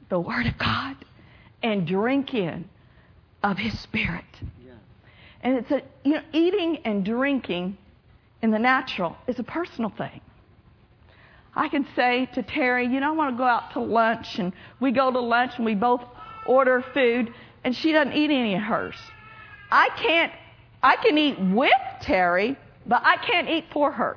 the 0.09 0.18
Word 0.18 0.47
of 0.47 0.59
God 0.59 0.97
and 1.62 1.87
drink 1.87 2.35
in 2.35 2.68
of 3.42 3.59
His 3.59 3.79
Spirit. 3.81 4.25
Yeah. 4.64 4.73
And 5.42 5.59
it's 5.59 5.71
a, 5.71 5.83
you 6.05 6.14
know, 6.14 6.23
eating 6.33 6.79
and 6.85 7.05
drinking 7.05 7.77
in 8.42 8.51
the 8.51 8.59
natural 8.59 9.16
is 9.27 9.38
a 9.38 9.45
personal 9.45 9.90
thing. 9.90 10.21
I 11.55 11.68
can 11.68 11.87
say 11.95 12.29
to 12.35 12.42
Terry, 12.42 12.87
you 12.87 13.01
know, 13.01 13.09
I 13.09 13.16
want 13.16 13.35
to 13.35 13.38
go 13.38 13.45
out 13.45 13.73
to 13.73 13.81
lunch, 13.81 14.38
and 14.38 14.53
we 14.81 14.90
go 14.90 15.11
to 15.11 15.21
lunch 15.21 15.53
and 15.57 15.66
we 15.66 15.75
both 15.75 16.03
order 16.47 16.83
food, 16.95 17.33
and 17.62 17.77
she 17.77 17.92
doesn't 17.92 18.14
eat 18.14 18.31
any 18.31 18.55
of 18.55 18.62
hers. 18.62 18.97
I 19.71 19.90
can't, 19.90 20.33
I 20.83 20.97
can 20.97 21.16
eat 21.18 21.38
with 21.38 21.71
Terry, 22.01 22.57
but 22.87 23.03
I 23.05 23.16
can't 23.18 23.49
eat 23.49 23.66
for 23.73 23.92
her. 23.92 24.16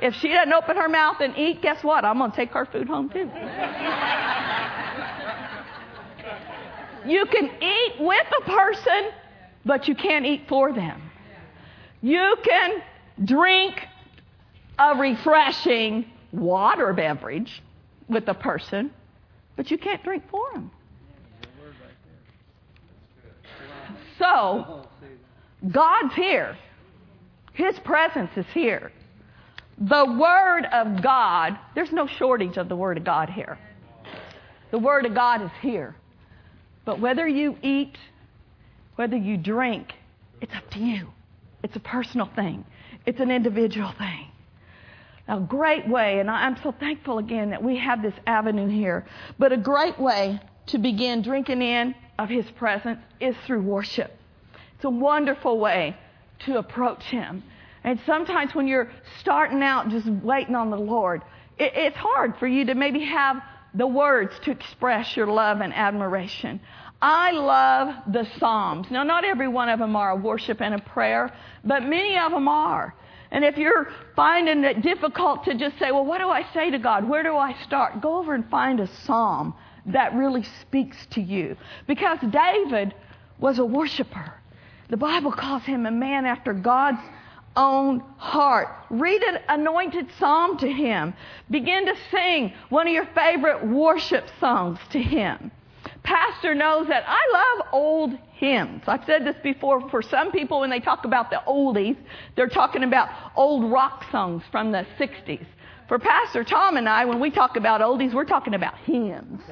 If 0.00 0.14
she 0.14 0.28
doesn't 0.28 0.52
open 0.52 0.76
her 0.76 0.88
mouth 0.88 1.20
and 1.20 1.36
eat, 1.36 1.60
guess 1.60 1.84
what? 1.84 2.04
I'm 2.04 2.18
going 2.18 2.30
to 2.30 2.36
take 2.36 2.50
her 2.52 2.64
food 2.64 2.88
home 2.88 3.10
too. 3.10 3.30
you 7.06 7.26
can 7.26 7.50
eat 7.62 8.00
with 8.00 8.26
a 8.38 8.50
person, 8.50 9.10
but 9.64 9.88
you 9.88 9.94
can't 9.94 10.24
eat 10.24 10.48
for 10.48 10.72
them. 10.72 11.10
You 12.00 12.36
can 12.42 12.82
drink 13.24 13.86
a 14.78 14.96
refreshing 14.96 16.10
water 16.32 16.94
beverage 16.94 17.62
with 18.08 18.26
a 18.28 18.34
person, 18.34 18.90
but 19.56 19.70
you 19.70 19.76
can't 19.76 20.02
drink 20.02 20.24
for 20.30 20.50
them. 20.54 20.70
So, 24.18 24.86
God's 25.70 26.14
here. 26.14 26.56
His 27.52 27.78
presence 27.80 28.30
is 28.36 28.46
here. 28.54 28.92
The 29.80 30.04
Word 30.04 30.66
of 30.66 31.02
God, 31.02 31.58
there's 31.74 31.90
no 31.90 32.06
shortage 32.06 32.58
of 32.58 32.68
the 32.68 32.76
Word 32.76 32.98
of 32.98 33.04
God 33.04 33.30
here. 33.30 33.58
The 34.70 34.78
Word 34.78 35.06
of 35.06 35.14
God 35.14 35.40
is 35.40 35.50
here. 35.62 35.96
But 36.84 37.00
whether 37.00 37.26
you 37.26 37.56
eat, 37.62 37.96
whether 38.96 39.16
you 39.16 39.38
drink, 39.38 39.94
it's 40.42 40.54
up 40.54 40.68
to 40.72 40.78
you. 40.78 41.08
It's 41.62 41.76
a 41.76 41.80
personal 41.80 42.26
thing, 42.26 42.64
it's 43.06 43.20
an 43.20 43.30
individual 43.30 43.92
thing. 43.92 44.26
A 45.28 45.40
great 45.40 45.88
way, 45.88 46.18
and 46.18 46.30
I'm 46.30 46.56
so 46.62 46.72
thankful 46.72 47.18
again 47.18 47.50
that 47.50 47.62
we 47.62 47.78
have 47.78 48.02
this 48.02 48.14
avenue 48.26 48.68
here, 48.68 49.06
but 49.38 49.52
a 49.52 49.56
great 49.56 49.98
way 49.98 50.40
to 50.66 50.78
begin 50.78 51.22
drinking 51.22 51.62
in 51.62 51.94
of 52.18 52.28
His 52.28 52.50
presence 52.50 53.00
is 53.20 53.36
through 53.46 53.62
worship. 53.62 54.14
It's 54.74 54.84
a 54.84 54.90
wonderful 54.90 55.58
way 55.58 55.96
to 56.40 56.58
approach 56.58 57.04
Him. 57.04 57.44
And 57.84 58.00
sometimes 58.06 58.54
when 58.54 58.66
you're 58.66 58.90
starting 59.20 59.62
out 59.62 59.88
just 59.88 60.06
waiting 60.06 60.54
on 60.54 60.70
the 60.70 60.78
Lord, 60.78 61.22
it, 61.58 61.72
it's 61.74 61.96
hard 61.96 62.36
for 62.38 62.46
you 62.46 62.66
to 62.66 62.74
maybe 62.74 63.04
have 63.04 63.42
the 63.74 63.86
words 63.86 64.38
to 64.44 64.50
express 64.50 65.16
your 65.16 65.26
love 65.26 65.60
and 65.60 65.72
admiration. 65.72 66.60
I 67.00 67.30
love 67.32 67.94
the 68.12 68.26
Psalms. 68.38 68.88
Now, 68.90 69.04
not 69.04 69.24
every 69.24 69.48
one 69.48 69.68
of 69.68 69.78
them 69.78 69.96
are 69.96 70.10
a 70.10 70.16
worship 70.16 70.60
and 70.60 70.74
a 70.74 70.80
prayer, 70.80 71.32
but 71.64 71.82
many 71.82 72.18
of 72.18 72.32
them 72.32 72.46
are. 72.48 72.94
And 73.30 73.44
if 73.44 73.56
you're 73.56 73.90
finding 74.16 74.64
it 74.64 74.82
difficult 74.82 75.44
to 75.44 75.54
just 75.54 75.78
say, 75.78 75.92
well, 75.92 76.04
what 76.04 76.18
do 76.18 76.28
I 76.28 76.44
say 76.52 76.70
to 76.70 76.78
God? 76.78 77.08
Where 77.08 77.22
do 77.22 77.36
I 77.36 77.54
start? 77.62 78.02
Go 78.02 78.18
over 78.18 78.34
and 78.34 78.48
find 78.50 78.80
a 78.80 78.88
psalm 79.04 79.54
that 79.86 80.14
really 80.14 80.42
speaks 80.60 81.06
to 81.12 81.20
you. 81.20 81.56
Because 81.86 82.18
David 82.28 82.94
was 83.38 83.58
a 83.58 83.64
worshiper. 83.64 84.34
The 84.88 84.96
Bible 84.96 85.32
calls 85.32 85.62
him 85.62 85.86
a 85.86 85.90
man 85.90 86.26
after 86.26 86.52
God's 86.52 87.00
own 87.56 88.00
heart. 88.16 88.68
Read 88.90 89.22
an 89.22 89.38
anointed 89.48 90.08
psalm 90.18 90.58
to 90.58 90.70
him. 90.70 91.14
Begin 91.50 91.86
to 91.86 91.94
sing 92.10 92.52
one 92.68 92.86
of 92.86 92.92
your 92.92 93.06
favorite 93.14 93.66
worship 93.66 94.24
songs 94.38 94.78
to 94.90 95.00
him. 95.00 95.50
Pastor 96.02 96.54
knows 96.54 96.88
that 96.88 97.04
I 97.06 97.18
love 97.32 97.66
old 97.72 98.18
hymns. 98.32 98.82
I've 98.86 99.04
said 99.04 99.24
this 99.24 99.36
before. 99.42 99.88
For 99.90 100.02
some 100.02 100.32
people, 100.32 100.60
when 100.60 100.70
they 100.70 100.80
talk 100.80 101.04
about 101.04 101.30
the 101.30 101.42
oldies, 101.46 101.96
they're 102.36 102.48
talking 102.48 102.84
about 102.84 103.08
old 103.36 103.70
rock 103.70 104.04
songs 104.10 104.42
from 104.50 104.72
the 104.72 104.86
60s. 104.98 105.46
For 105.88 105.98
Pastor 105.98 106.44
Tom 106.44 106.76
and 106.76 106.88
I, 106.88 107.04
when 107.04 107.18
we 107.18 107.30
talk 107.30 107.56
about 107.56 107.80
oldies, 107.80 108.14
we're 108.14 108.24
talking 108.24 108.54
about 108.54 108.78
hymns. 108.78 109.42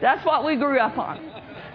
That's 0.00 0.24
what 0.24 0.44
we 0.44 0.56
grew 0.56 0.78
up 0.78 0.96
on. 0.96 1.20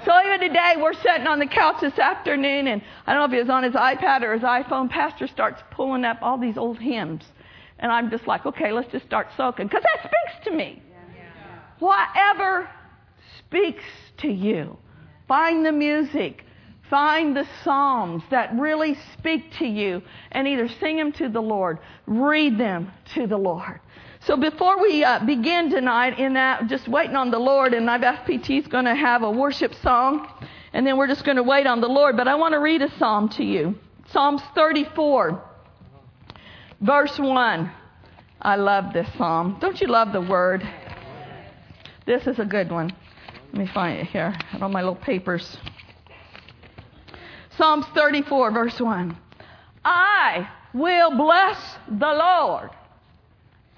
So 0.06 0.12
even 0.26 0.40
today, 0.40 0.76
we're 0.78 0.94
sitting 0.94 1.28
on 1.28 1.38
the 1.38 1.46
couch 1.46 1.82
this 1.82 2.00
afternoon, 2.00 2.68
and 2.68 2.82
I 3.06 3.14
don't 3.14 3.22
know 3.22 3.38
if 3.38 3.40
it 3.40 3.44
was 3.44 3.52
on 3.52 3.64
his 3.64 3.74
iPad 3.74 4.24
or 4.24 4.34
his 4.34 4.42
iPhone. 4.42 4.90
Pastor 4.90 5.28
starts 5.28 5.62
pulling 5.70 6.06
up 6.06 6.18
all 6.22 6.40
these 6.40 6.58
old 6.58 6.80
hymns. 6.80 7.24
And 7.78 7.92
I'm 7.92 8.10
just 8.10 8.26
like, 8.26 8.46
okay, 8.48 8.72
let's 8.72 8.92
just 8.92 9.06
start 9.06 9.28
soaking. 9.38 9.68
Because 9.68 9.84
that 9.84 10.00
speaks 10.00 10.46
to 10.46 10.52
me. 10.52 10.82
Whatever 11.80 12.70
speaks 13.40 13.84
to 14.18 14.28
you. 14.28 14.78
Find 15.28 15.66
the 15.66 15.72
music. 15.72 16.46
Find 16.90 17.38
the 17.38 17.48
Psalms 17.64 18.24
that 18.32 18.54
really 18.56 18.98
speak 19.14 19.52
to 19.60 19.66
you 19.66 20.02
and 20.32 20.48
either 20.48 20.68
sing 20.68 20.98
them 20.98 21.12
to 21.14 21.30
the 21.30 21.42
Lord, 21.42 21.80
read 22.06 22.58
them 22.58 22.92
to 23.14 23.28
the 23.28 23.38
Lord. 23.38 23.80
So 24.26 24.38
before 24.38 24.80
we 24.80 25.04
uh, 25.04 25.26
begin 25.26 25.72
tonight 25.72 26.20
in 26.20 26.34
that, 26.34 26.68
just 26.68 26.88
waiting 26.88 27.16
on 27.16 27.32
the 27.32 27.40
Lord, 27.40 27.74
and 27.74 27.90
I've 27.90 28.24
PT's 28.24 28.68
going 28.68 28.86
to 28.86 28.94
have 28.94 29.24
a 29.24 29.32
worship 29.32 29.74
song, 29.82 30.28
and 30.74 30.86
then 30.86 30.96
we're 30.96 31.08
just 31.08 31.24
going 31.24 31.38
to 31.38 31.44
wait 31.44 31.66
on 31.66 31.82
the 31.82 31.88
Lord. 31.88 32.16
But 32.16 32.28
I 32.28 32.36
want 32.36 32.54
to 32.54 32.60
read 32.60 32.84
a 32.84 32.98
psalm 33.00 33.30
to 33.30 33.44
you. 33.44 33.74
Psalms 34.12 34.44
34, 34.54 35.44
verse 36.82 37.18
1. 37.18 37.72
I 38.44 38.56
love 38.58 38.94
this 38.94 39.08
psalm. 39.18 39.58
Don't 39.60 39.82
you 39.82 39.88
love 39.88 40.14
the 40.14 40.22
word? 40.22 40.68
This 42.06 42.28
is 42.28 42.38
a 42.38 42.46
good 42.46 42.72
one. 42.72 42.96
Let 43.54 43.60
me 43.60 43.66
find 43.74 44.02
it 44.02 44.06
here. 44.06 44.36
I 44.38 44.46
have 44.52 44.62
all 44.62 44.70
my 44.70 44.82
little 44.82 44.96
papers. 44.96 45.58
Psalms 47.58 47.88
34, 47.96 48.52
verse 48.52 48.80
1. 48.80 49.18
I 49.84 50.48
will 50.76 51.18
bless 51.18 51.58
the 51.88 52.14
Lord 52.14 52.70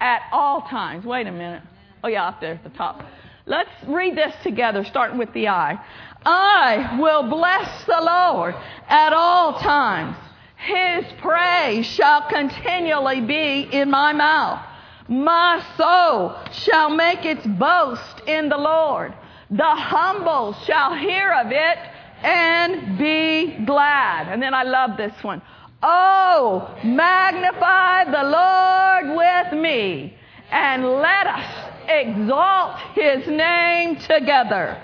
at 0.04 0.22
all 0.32 0.60
times. 0.60 1.06
Wait 1.06 1.26
a 1.26 1.32
minute. 1.32 1.62
Oh, 2.04 2.08
yeah, 2.08 2.28
up 2.28 2.40
there 2.40 2.52
at 2.52 2.62
the 2.62 2.68
top. 2.68 3.02
Let's 3.46 3.70
read 3.86 4.16
this 4.16 4.34
together, 4.42 4.84
starting 4.84 5.16
with 5.16 5.32
the 5.32 5.48
I. 5.48 5.82
I 6.26 6.98
will 7.00 7.22
bless 7.30 7.84
the 7.84 8.00
Lord 8.00 8.54
at 8.86 9.14
all 9.14 9.58
times. 9.60 10.16
His 10.56 11.06
praise 11.20 11.86
shall 11.86 12.28
continually 12.28 13.22
be 13.22 13.62
in 13.72 13.90
my 13.90 14.12
mouth. 14.12 14.60
My 15.08 15.64
soul 15.78 16.36
shall 16.52 16.90
make 16.90 17.24
its 17.24 17.46
boast 17.46 18.20
in 18.26 18.50
the 18.50 18.58
Lord. 18.58 19.14
The 19.50 19.62
humble 19.64 20.52
shall 20.64 20.94
hear 20.94 21.32
of 21.32 21.50
it 21.50 21.78
and 22.22 22.98
be 22.98 23.64
glad. 23.64 24.28
And 24.28 24.42
then 24.42 24.52
I 24.52 24.64
love 24.64 24.96
this 24.98 25.14
one. 25.22 25.40
Oh, 25.86 26.74
magnify 26.82 28.04
the 28.04 28.24
Lord 28.24 29.18
with 29.18 29.60
me 29.60 30.16
and 30.50 30.82
let 30.82 31.26
us 31.26 31.44
exalt 31.86 32.78
his 32.94 33.26
name 33.26 33.96
together. 33.96 34.80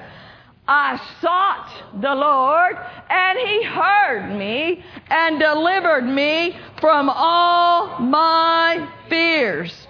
I 0.68 1.00
sought 1.22 2.02
the 2.02 2.14
Lord 2.14 2.76
and 3.08 3.38
he 3.38 3.62
heard 3.62 4.36
me 4.36 4.84
and 5.08 5.40
delivered 5.40 6.04
me 6.04 6.58
from 6.82 7.08
all 7.08 7.98
my 7.98 8.86
fears. 9.08 9.86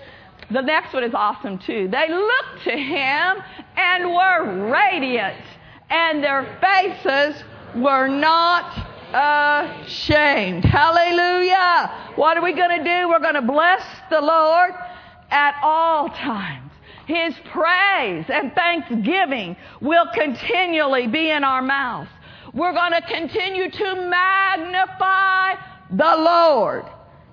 The 0.52 0.62
next 0.62 0.94
one 0.94 1.02
is 1.02 1.12
awesome 1.12 1.58
too. 1.58 1.88
They 1.88 2.08
looked 2.08 2.64
to 2.64 2.76
him 2.76 3.42
and 3.76 4.12
were 4.12 4.70
radiant, 4.70 5.42
and 5.90 6.22
their 6.22 6.58
faces 6.60 7.42
were 7.74 8.06
not 8.06 8.89
ashamed. 9.12 10.64
Hallelujah. 10.64 12.12
What 12.16 12.36
are 12.36 12.42
we 12.42 12.52
going 12.52 12.78
to 12.78 12.84
do? 12.84 13.08
We're 13.08 13.20
going 13.20 13.34
to 13.34 13.42
bless 13.42 13.82
the 14.10 14.20
Lord 14.20 14.72
at 15.30 15.54
all 15.62 16.08
times. 16.08 16.70
His 17.06 17.34
praise 17.52 18.26
and 18.28 18.54
thanksgiving 18.54 19.56
will 19.80 20.06
continually 20.14 21.08
be 21.08 21.30
in 21.30 21.42
our 21.42 21.62
mouths. 21.62 22.10
We're 22.54 22.72
going 22.72 22.92
to 22.92 23.02
continue 23.02 23.70
to 23.70 23.94
magnify 24.08 25.54
the 25.90 26.16
Lord. 26.16 26.84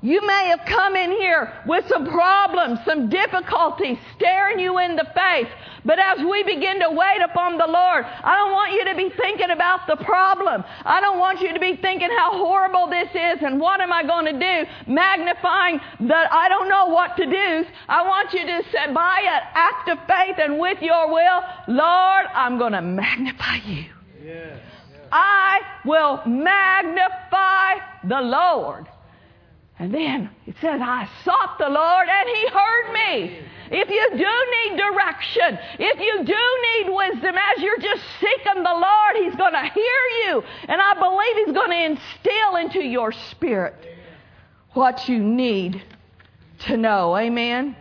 You 0.07 0.25
may 0.25 0.47
have 0.55 0.61
come 0.65 0.95
in 0.95 1.11
here 1.11 1.51
with 1.65 1.85
some 1.89 2.07
problems, 2.07 2.79
some 2.85 3.09
difficulties 3.09 3.97
staring 4.15 4.57
you 4.57 4.79
in 4.79 4.95
the 4.95 5.03
face. 5.03 5.51
But 5.83 5.99
as 5.99 6.19
we 6.19 6.43
begin 6.43 6.79
to 6.79 6.91
wait 6.91 7.19
upon 7.21 7.57
the 7.57 7.67
Lord, 7.67 8.05
I 8.05 8.37
don't 8.37 8.53
want 8.53 8.71
you 8.71 8.85
to 8.85 8.95
be 8.95 9.09
thinking 9.17 9.49
about 9.49 9.85
the 9.85 9.97
problem. 9.97 10.63
I 10.85 11.01
don't 11.01 11.19
want 11.19 11.41
you 11.41 11.53
to 11.53 11.59
be 11.59 11.75
thinking 11.75 12.09
how 12.09 12.37
horrible 12.37 12.87
this 12.87 13.09
is 13.09 13.43
and 13.43 13.59
what 13.59 13.81
am 13.81 13.91
I 13.91 14.03
going 14.03 14.23
to 14.27 14.39
do, 14.39 14.69
magnifying 14.89 15.81
that 15.99 16.31
I 16.31 16.47
don't 16.47 16.69
know 16.69 16.85
what 16.85 17.17
to 17.17 17.25
do. 17.25 17.65
I 17.89 18.07
want 18.07 18.31
you 18.31 18.45
to 18.45 18.63
say 18.71 18.93
by 18.93 19.19
an 19.27 19.41
act 19.55 19.89
of 19.89 19.97
faith 20.07 20.37
and 20.39 20.57
with 20.57 20.81
your 20.81 21.11
will, 21.11 21.41
Lord, 21.67 22.25
I'm 22.33 22.57
going 22.57 22.71
to 22.71 22.81
magnify 22.81 23.57
you. 23.65 23.87
Yes. 24.23 24.57
I 25.11 25.59
will 25.83 26.21
magnify 26.25 27.73
the 28.05 28.21
Lord. 28.21 28.87
And 29.79 29.93
then 29.93 30.29
it 30.47 30.55
says, 30.59 30.81
I 30.83 31.07
sought 31.23 31.59
the 31.59 31.69
Lord 31.69 32.07
and 32.09 32.29
He 32.29 32.47
heard 32.47 32.93
me. 32.93 33.39
If 33.69 33.89
you 33.89 34.09
do 34.17 34.71
need 34.71 34.77
direction, 34.77 35.59
if 35.77 35.99
you 35.99 36.23
do 36.25 36.87
need 36.87 36.95
wisdom, 36.95 37.35
as 37.35 37.61
you're 37.61 37.79
just 37.79 38.01
seeking 38.19 38.63
the 38.63 38.73
Lord, 38.73 39.15
He's 39.17 39.35
going 39.35 39.53
to 39.53 39.69
hear 39.73 40.03
you. 40.25 40.43
And 40.67 40.81
I 40.81 40.93
believe 40.95 41.45
He's 41.45 41.53
going 41.53 41.69
to 41.69 41.85
instill 41.85 42.55
into 42.55 42.83
your 42.83 43.11
spirit 43.11 43.75
what 44.73 45.07
you 45.07 45.19
need 45.19 45.83
to 46.59 46.77
know. 46.77 47.15
Amen. 47.15 47.75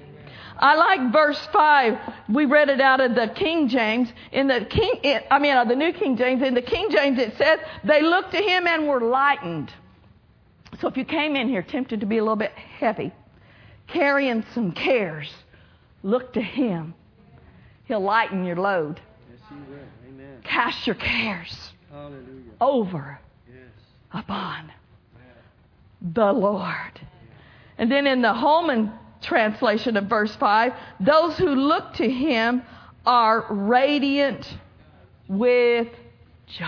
I 0.59 0.75
like 0.75 1.13
verse 1.13 1.41
5. 1.53 1.99
We 2.31 2.47
read 2.47 2.69
it 2.69 2.81
out 2.81 3.01
of 3.01 3.15
the 3.15 3.29
King 3.29 3.69
James. 3.69 4.13
In 4.33 4.49
the 4.49 4.65
King, 4.65 5.21
I 5.31 5.39
mean, 5.39 5.69
the 5.69 5.77
New 5.77 5.93
King 5.93 6.17
James. 6.17 6.43
In 6.43 6.55
the 6.55 6.63
King 6.63 6.91
James, 6.91 7.19
it 7.19 7.37
says, 7.37 7.61
they 7.85 8.03
looked 8.03 8.33
to 8.33 8.39
him 8.39 8.67
and 8.67 8.89
were 8.89 9.01
lightened. 9.01 9.71
So 10.81 10.89
if 10.89 10.97
you 10.97 11.05
came 11.05 11.37
in 11.37 11.49
here 11.49 11.63
tempted 11.63 12.01
to 12.01 12.07
be 12.07 12.19
a 12.19 12.23
little 12.23 12.37
bit 12.37 12.53
heavy, 12.53 13.13
carrying 13.87 14.45
some 14.53 14.73
cares, 14.73 15.33
look 16.03 16.33
to 16.35 16.43
Him. 16.43 16.95
He'll 17.85 18.01
lighten 18.01 18.45
your 18.45 18.57
load. 18.57 19.01
Yes, 19.31 19.41
He 19.49 19.55
will. 19.71 19.79
Amen. 20.09 20.41
Cast 20.45 20.87
your 20.87 20.97
cares 20.97 21.73
Hallelujah. 21.91 22.53
over 22.61 23.19
Yes. 23.49 23.59
upon 24.13 24.73
the 26.01 26.33
Lord. 26.33 27.01
And 27.79 27.91
then 27.91 28.07
in 28.07 28.23
the 28.23 28.33
Holman 28.33 28.93
translation 29.21 29.97
of 29.97 30.05
verse 30.05 30.35
5, 30.37 30.73
those 31.01 31.37
who 31.37 31.49
look 31.49 31.95
to 31.95 32.09
him 32.09 32.63
are 33.05 33.47
radiant 33.51 34.57
with 35.29 35.89
joy. 36.47 36.67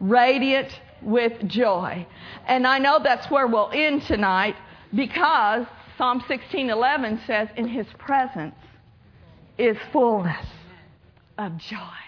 Radiant 0.00 0.80
with 1.02 1.46
joy. 1.48 2.06
And 2.46 2.66
I 2.66 2.78
know 2.78 3.00
that's 3.02 3.30
where 3.30 3.46
we'll 3.46 3.70
end 3.72 4.02
tonight 4.02 4.56
because 4.94 5.66
Psalm 5.96 6.20
16:11 6.28 7.26
says 7.26 7.48
in 7.56 7.68
his 7.68 7.86
presence 7.98 8.54
is 9.58 9.76
fullness 9.92 10.46
of 11.36 11.56
joy. 11.58 12.07